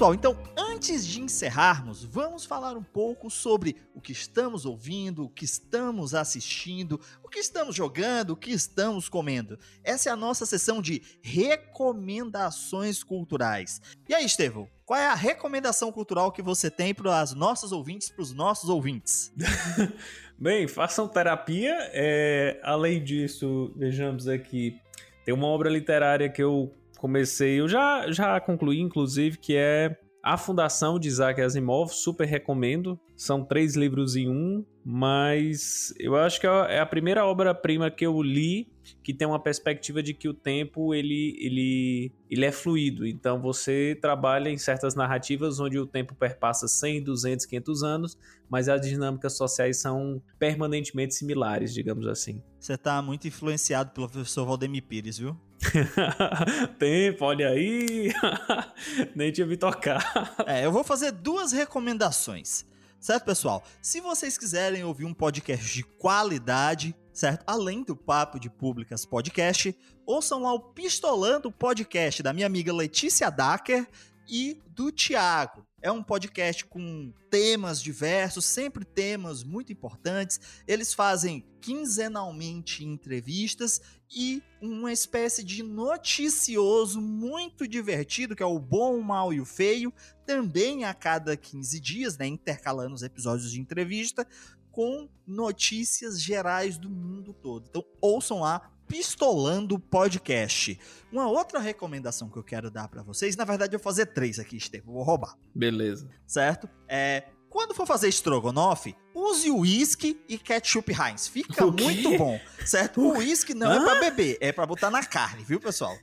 pessoal, 0.00 0.14
então 0.14 0.34
antes 0.56 1.06
de 1.06 1.20
encerrarmos, 1.20 2.02
vamos 2.02 2.46
falar 2.46 2.74
um 2.74 2.82
pouco 2.82 3.28
sobre 3.28 3.76
o 3.94 4.00
que 4.00 4.12
estamos 4.12 4.64
ouvindo, 4.64 5.24
o 5.24 5.28
que 5.28 5.44
estamos 5.44 6.14
assistindo, 6.14 6.98
o 7.22 7.28
que 7.28 7.38
estamos 7.38 7.76
jogando, 7.76 8.30
o 8.30 8.36
que 8.36 8.50
estamos 8.50 9.10
comendo. 9.10 9.58
Essa 9.84 10.08
é 10.08 10.12
a 10.12 10.16
nossa 10.16 10.46
sessão 10.46 10.80
de 10.80 11.02
recomendações 11.20 13.02
culturais. 13.02 13.82
E 14.08 14.14
aí, 14.14 14.24
Estevão, 14.24 14.66
qual 14.86 14.98
é 14.98 15.06
a 15.06 15.14
recomendação 15.14 15.92
cultural 15.92 16.32
que 16.32 16.40
você 16.40 16.70
tem 16.70 16.94
para 16.94 17.20
as 17.20 17.34
nossas 17.34 17.70
ouvintes, 17.70 18.08
para 18.08 18.22
os 18.22 18.32
nossos 18.32 18.70
ouvintes? 18.70 19.30
Bem, 20.40 20.66
façam 20.66 21.06
terapia. 21.06 21.76
É, 21.92 22.58
além 22.62 23.04
disso, 23.04 23.70
vejamos 23.76 24.26
aqui, 24.26 24.80
tem 25.26 25.34
uma 25.34 25.46
obra 25.46 25.68
literária 25.68 26.30
que 26.30 26.42
eu 26.42 26.72
comecei, 27.00 27.58
eu 27.58 27.66
já, 27.66 28.12
já 28.12 28.38
concluí, 28.38 28.78
inclusive, 28.78 29.38
que 29.38 29.56
é 29.56 29.96
A 30.22 30.36
Fundação 30.36 30.98
de 30.98 31.08
Isaac 31.08 31.40
Asimov, 31.40 31.90
super 31.94 32.26
recomendo. 32.26 33.00
São 33.16 33.42
três 33.42 33.74
livros 33.74 34.16
em 34.16 34.28
um, 34.28 34.62
mas 34.84 35.92
eu 35.98 36.16
acho 36.16 36.40
que 36.40 36.46
é 36.46 36.80
a 36.80 36.86
primeira 36.86 37.24
obra-prima 37.26 37.90
que 37.90 38.04
eu 38.04 38.20
li 38.22 38.68
que 39.02 39.14
tem 39.14 39.26
uma 39.26 39.40
perspectiva 39.40 40.02
de 40.02 40.12
que 40.14 40.28
o 40.28 40.34
tempo 40.34 40.94
ele, 40.94 41.36
ele, 41.40 42.12
ele 42.28 42.44
é 42.44 42.52
fluido. 42.52 43.06
Então 43.06 43.40
você 43.40 43.96
trabalha 44.00 44.48
em 44.48 44.58
certas 44.58 44.94
narrativas 44.94 45.60
onde 45.60 45.78
o 45.78 45.86
tempo 45.86 46.14
perpassa 46.14 46.66
100, 46.66 47.04
200, 47.04 47.46
500 47.46 47.82
anos, 47.82 48.18
mas 48.48 48.68
as 48.68 48.80
dinâmicas 48.80 49.36
sociais 49.36 49.80
são 49.80 50.20
permanentemente 50.38 51.14
similares, 51.14 51.72
digamos 51.72 52.06
assim. 52.06 52.42
Você 52.58 52.74
está 52.74 53.00
muito 53.00 53.26
influenciado 53.26 53.90
pelo 53.90 54.08
professor 54.08 54.44
Valdemir 54.44 54.82
Pires, 54.82 55.18
viu? 55.18 55.36
Tempo, 56.78 57.24
olha 57.24 57.50
aí. 57.50 58.12
Nem 59.14 59.30
tinha 59.30 59.46
me 59.46 59.56
tocar. 59.56 60.34
É, 60.46 60.64
eu 60.64 60.72
vou 60.72 60.82
fazer 60.82 61.12
duas 61.12 61.52
recomendações. 61.52 62.66
Certo, 63.00 63.24
pessoal? 63.24 63.64
Se 63.80 63.98
vocês 63.98 64.36
quiserem 64.36 64.84
ouvir 64.84 65.06
um 65.06 65.14
podcast 65.14 65.72
de 65.72 65.82
qualidade, 65.82 66.94
certo? 67.14 67.42
Além 67.46 67.82
do 67.82 67.96
Papo 67.96 68.38
de 68.38 68.50
Públicas 68.50 69.06
Podcast, 69.06 69.74
ouçam 70.04 70.42
lá 70.42 70.52
o 70.52 70.60
Pistolando 70.60 71.50
Podcast 71.50 72.22
da 72.22 72.34
minha 72.34 72.46
amiga 72.46 72.70
Letícia 72.74 73.30
Dacker 73.30 73.88
e 74.28 74.60
do 74.68 74.92
Tiago. 74.92 75.66
É 75.80 75.90
um 75.90 76.02
podcast 76.02 76.66
com 76.66 77.10
temas 77.30 77.80
diversos, 77.82 78.44
sempre 78.44 78.84
temas 78.84 79.42
muito 79.42 79.72
importantes. 79.72 80.38
Eles 80.68 80.92
fazem 80.92 81.42
quinzenalmente 81.62 82.84
entrevistas 82.84 83.80
e 84.10 84.42
uma 84.60 84.92
espécie 84.92 85.44
de 85.44 85.62
noticioso 85.62 87.00
muito 87.00 87.66
divertido, 87.66 88.34
que 88.34 88.42
é 88.42 88.46
o 88.46 88.58
bom, 88.58 88.98
o 88.98 89.04
mal 89.04 89.32
e 89.32 89.40
o 89.40 89.44
feio, 89.44 89.92
também 90.26 90.84
a 90.84 90.92
cada 90.92 91.36
15 91.36 91.80
dias, 91.80 92.18
né, 92.18 92.26
intercalando 92.26 92.94
os 92.94 93.02
episódios 93.02 93.50
de 93.50 93.60
entrevista 93.60 94.26
com 94.70 95.08
notícias 95.26 96.20
gerais 96.20 96.78
do 96.78 96.88
mundo 96.88 97.32
todo. 97.32 97.66
Então 97.68 97.84
ouçam 98.00 98.40
lá 98.40 98.70
Pistolando 98.86 99.78
Podcast. 99.78 100.78
Uma 101.12 101.28
outra 101.28 101.60
recomendação 101.60 102.28
que 102.28 102.36
eu 102.36 102.42
quero 102.42 102.70
dar 102.70 102.88
para 102.88 103.02
vocês, 103.02 103.36
na 103.36 103.44
verdade 103.44 103.74
eu 103.74 103.78
vou 103.78 103.84
fazer 103.84 104.06
três 104.06 104.38
aqui, 104.38 104.56
Estevam, 104.56 104.94
vou 104.94 105.02
roubar. 105.04 105.36
Beleza. 105.54 106.08
Certo? 106.26 106.68
É, 106.88 107.28
quando 107.50 107.74
for 107.74 107.84
fazer 107.84 108.08
estrogonofe, 108.08 108.96
use 109.12 109.50
uísque 109.50 110.18
e 110.28 110.38
ketchup 110.38 110.92
Heinz. 110.92 111.26
Fica 111.26 111.66
muito 111.66 112.16
bom, 112.16 112.40
certo? 112.64 113.00
O 113.00 113.18
uísque 113.18 113.52
não 113.52 113.70
é 113.70 113.76
Hã? 113.76 113.82
é 113.82 113.84
para 113.84 114.00
beber, 114.00 114.38
é 114.40 114.52
para 114.52 114.64
botar 114.64 114.90
na 114.90 115.04
carne, 115.04 115.42
viu, 115.42 115.60
pessoal? 115.60 115.94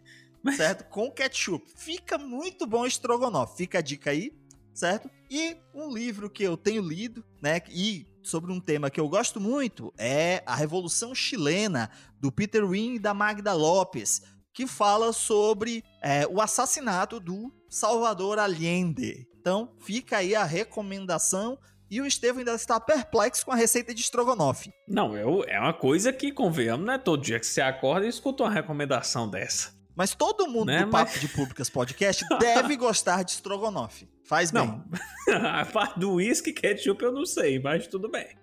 Mas... 0.43 0.57
Certo? 0.57 0.83
Com 0.89 1.09
ketchup. 1.09 1.65
Fica 1.75 2.17
muito 2.17 2.67
bom 2.67 2.85
estrogonofe. 2.85 3.57
Fica 3.57 3.79
a 3.79 3.81
dica 3.81 4.11
aí, 4.11 4.31
certo? 4.73 5.09
E 5.31 5.57
um 5.73 5.91
livro 5.91 6.29
que 6.29 6.43
eu 6.43 6.55
tenho 6.55 6.81
lido, 6.81 7.23
né, 7.41 7.61
e 7.69 8.05
sobre 8.21 8.51
um 8.51 8.59
tema 8.59 8.89
que 8.89 8.99
eu 8.99 9.07
gosto 9.07 9.39
muito 9.39 9.93
é 9.97 10.43
a 10.45 10.53
Revolução 10.53 11.15
Chilena, 11.15 11.89
do 12.19 12.31
Peter 12.31 12.65
Wynne 12.65 12.95
e 12.95 12.99
da 12.99 13.13
Magda 13.13 13.53
Lopes, 13.53 14.21
que 14.57 14.65
fala 14.65 15.13
sobre 15.13 15.83
é, 16.01 16.25
o 16.25 16.41
assassinato 16.41 17.19
do 17.19 17.53
Salvador 17.69 18.39
Allende. 18.39 19.27
Então, 19.39 19.71
fica 19.77 20.17
aí 20.17 20.33
a 20.33 20.43
recomendação. 20.43 21.59
E 21.91 22.01
o 22.01 22.07
Estevam 22.07 22.39
ainda 22.39 22.55
está 22.55 22.79
perplexo 22.79 23.45
com 23.45 23.51
a 23.51 23.55
receita 23.55 23.93
de 23.93 24.01
estrogonofe. 24.01 24.73
Não, 24.87 25.15
eu, 25.15 25.43
é 25.47 25.59
uma 25.59 25.75
coisa 25.75 26.11
que, 26.11 26.31
convenhamos, 26.31 26.87
não 26.87 26.93
é 26.95 26.97
todo 26.97 27.21
dia 27.21 27.39
que 27.39 27.45
você 27.45 27.61
acorda 27.61 28.07
e 28.07 28.09
escuta 28.09 28.43
uma 28.43 28.51
recomendação 28.51 29.29
dessa. 29.29 29.77
Mas 29.95 30.15
todo 30.15 30.47
mundo 30.47 30.65
né? 30.65 30.85
do 30.85 30.89
Papo 30.89 31.11
Mas... 31.11 31.21
de 31.21 31.27
Públicas 31.27 31.69
Podcast 31.69 32.25
deve 32.41 32.75
gostar 32.75 33.21
de 33.21 33.33
estrogonofe. 33.33 34.09
Faz 34.25 34.49
bem. 34.49 34.65
Não, 34.65 34.83
a 35.45 35.65
parte 35.67 35.99
do 35.99 36.15
whisky 36.15 36.51
ketchup 36.51 37.03
eu 37.03 37.11
não 37.11 37.27
sei, 37.27 37.59
mas 37.59 37.85
tudo 37.85 38.09
bem. 38.09 38.35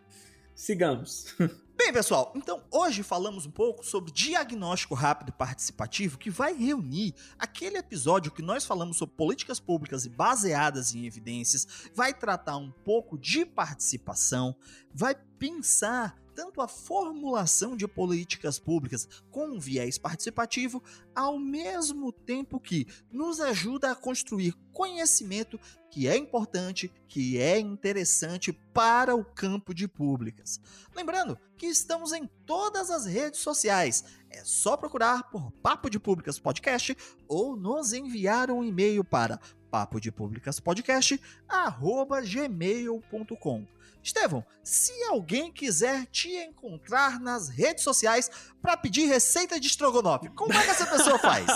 Sigamos. 0.55 1.35
Bem, 1.77 1.93
pessoal, 1.93 2.33
então 2.37 2.63
hoje 2.71 3.03
falamos 3.03 3.47
um 3.47 3.51
pouco 3.51 3.85
sobre 3.85 4.13
diagnóstico 4.13 4.95
rápido 4.95 5.31
e 5.31 5.33
participativo, 5.33 6.19
que 6.19 6.31
vai 6.31 6.55
reunir 6.55 7.15
aquele 7.37 7.77
episódio 7.77 8.31
que 8.31 8.43
nós 8.43 8.65
falamos 8.65 8.97
sobre 8.97 9.17
políticas 9.17 9.59
públicas 9.59 10.07
e 10.07 10.09
baseadas 10.09 10.95
em 10.95 11.05
evidências, 11.05 11.67
vai 11.93 12.15
tratar 12.15 12.59
um 12.59 12.71
pouco 12.71 13.19
de 13.19 13.45
participação, 13.45 14.55
vai 14.95 15.17
pensar 15.37 16.17
tanto 16.35 16.61
a 16.61 16.69
formulação 16.69 17.77
de 17.77 17.87
políticas 17.87 18.59
públicas 18.59 19.09
com 19.31 19.47
um 19.47 19.59
viés 19.59 19.99
participativo, 19.99 20.83
ao 21.15 21.39
mesmo 21.39 22.11
tempo 22.13 22.59
que 22.59 22.87
nos 23.11 23.41
ajuda 23.41 23.91
a 23.91 23.95
construir 23.95 24.55
conhecimento 24.73 25.59
que 25.91 26.09
é 26.09 26.17
importante, 26.17 26.93
que 27.07 27.39
é 27.39 27.59
interessante 27.59 28.53
para 28.73 29.15
o 29.15 29.25
campo 29.25 29.73
de 29.73 29.87
públicas. 29.87 30.61
Lembrando 30.95 31.39
que 31.57 31.67
estamos 31.67 32.13
em 32.13 32.29
todas 32.45 32.91
as 32.91 33.07
redes 33.07 33.41
sociais. 33.41 34.05
É 34.29 34.43
só 34.45 34.77
procurar 34.77 35.31
por 35.31 35.53
Papo 35.63 35.89
de 35.89 36.01
Públicas 36.01 36.39
Podcast 36.39 36.97
ou 37.29 37.57
nos 37.57 37.93
enviar 37.93 38.51
um 38.51 38.65
e-mail 38.65 39.05
para 39.05 39.39
papo 39.71 40.01
de 40.01 40.13
públicas 40.13 40.61
podcast 40.61 41.21
gmail.com. 42.25 43.67
Estevão, 44.05 44.45
se 44.63 44.93
alguém 45.05 45.51
quiser 45.51 46.05
te 46.07 46.29
encontrar 46.29 47.19
nas 47.19 47.49
redes 47.49 47.83
sociais 47.83 48.31
para 48.61 48.77
pedir 48.77 49.07
receita 49.07 49.59
de 49.59 49.67
estrogonofe, 49.67 50.29
como 50.29 50.53
é 50.53 50.63
que 50.63 50.71
essa 50.71 50.87
pessoa 50.87 51.19
faz? 51.19 51.47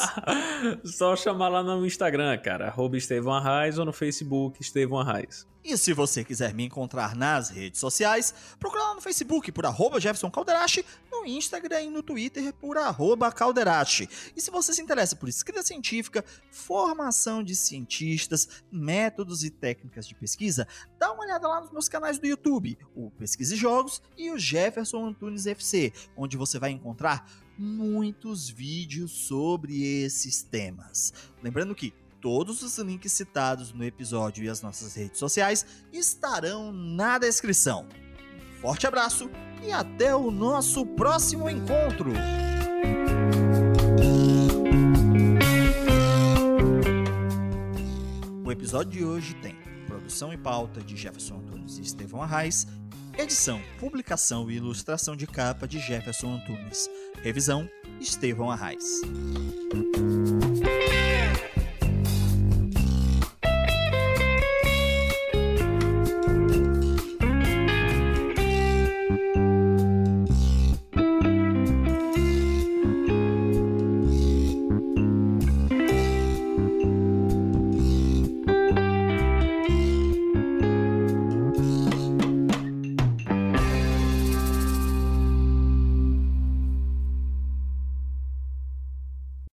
Só 0.82 1.14
chamar 1.14 1.48
lá 1.48 1.62
no 1.62 1.84
Instagram, 1.84 2.38
cara, 2.38 2.68
arroba 2.68 2.96
Estevão 2.96 3.34
Arraes 3.34 3.76
ou 3.78 3.84
no 3.84 3.92
Facebook 3.92 4.62
Estevão 4.62 4.98
Arraes. 4.98 5.46
E 5.64 5.76
se 5.76 5.92
você 5.92 6.24
quiser 6.24 6.54
me 6.54 6.64
encontrar 6.64 7.14
nas 7.14 7.50
redes 7.50 7.80
sociais, 7.80 8.32
procura 8.58 8.82
lá 8.84 8.94
no 8.94 9.00
Facebook 9.00 9.50
por 9.52 9.66
arroba 9.66 10.00
Jefferson 10.00 10.30
Calderache, 10.30 10.84
no 11.10 11.26
Instagram 11.26 11.82
e 11.82 11.90
no 11.90 12.02
Twitter 12.02 12.52
por 12.54 12.78
arroba 12.78 13.30
Calderache. 13.32 14.08
E 14.36 14.40
se 14.40 14.50
você 14.50 14.72
se 14.72 14.80
interessa 14.80 15.16
por 15.16 15.28
escrita 15.28 15.62
científica, 15.62 16.24
formação 16.50 17.42
de 17.42 17.54
cientistas, 17.54 18.48
métodos 18.70 19.44
e 19.44 19.50
técnicas 19.50 20.06
de 20.06 20.14
pesquisa, 20.14 20.66
dá 20.98 21.12
uma 21.12 21.24
olhada 21.24 21.48
lá 21.48 21.60
nos 21.60 21.72
meus 21.72 21.88
canais 21.88 22.18
do 22.18 22.26
YouTube, 22.26 22.78
o 22.94 23.10
Pesquisa 23.10 23.54
e 23.54 23.58
Jogos 23.58 24.00
e 24.16 24.30
o 24.30 24.38
Jefferson 24.38 25.06
Antunes 25.06 25.46
FC, 25.46 25.92
onde 26.16 26.36
você 26.36 26.58
vai 26.58 26.70
encontrar 26.70 27.28
muitos 27.58 28.48
vídeos 28.48 29.10
sobre 29.10 29.82
esses 29.82 30.42
temas. 30.42 31.12
Lembrando 31.42 31.74
que 31.74 31.92
Todos 32.20 32.62
os 32.62 32.76
links 32.78 33.12
citados 33.12 33.72
no 33.72 33.84
episódio 33.84 34.42
e 34.42 34.48
as 34.48 34.60
nossas 34.60 34.94
redes 34.94 35.18
sociais 35.20 35.64
estarão 35.92 36.72
na 36.72 37.16
descrição. 37.16 37.86
Forte 38.60 38.88
abraço 38.88 39.30
e 39.62 39.70
até 39.70 40.14
o 40.16 40.30
nosso 40.30 40.84
próximo 40.84 41.48
encontro! 41.48 42.12
O 48.44 48.50
episódio 48.50 48.90
de 48.90 49.04
hoje 49.04 49.34
tem 49.34 49.56
produção 49.86 50.32
e 50.32 50.36
pauta 50.36 50.80
de 50.80 50.96
Jefferson 50.96 51.36
Antunes 51.36 51.78
e 51.78 51.82
Estevão 51.82 52.20
Arraes, 52.20 52.66
edição, 53.16 53.62
publicação 53.78 54.50
e 54.50 54.56
ilustração 54.56 55.14
de 55.14 55.26
capa 55.26 55.68
de 55.68 55.78
Jefferson 55.78 56.34
Antunes, 56.34 56.90
revisão 57.22 57.68
Estevão 58.00 58.50
Arraes. 58.50 59.02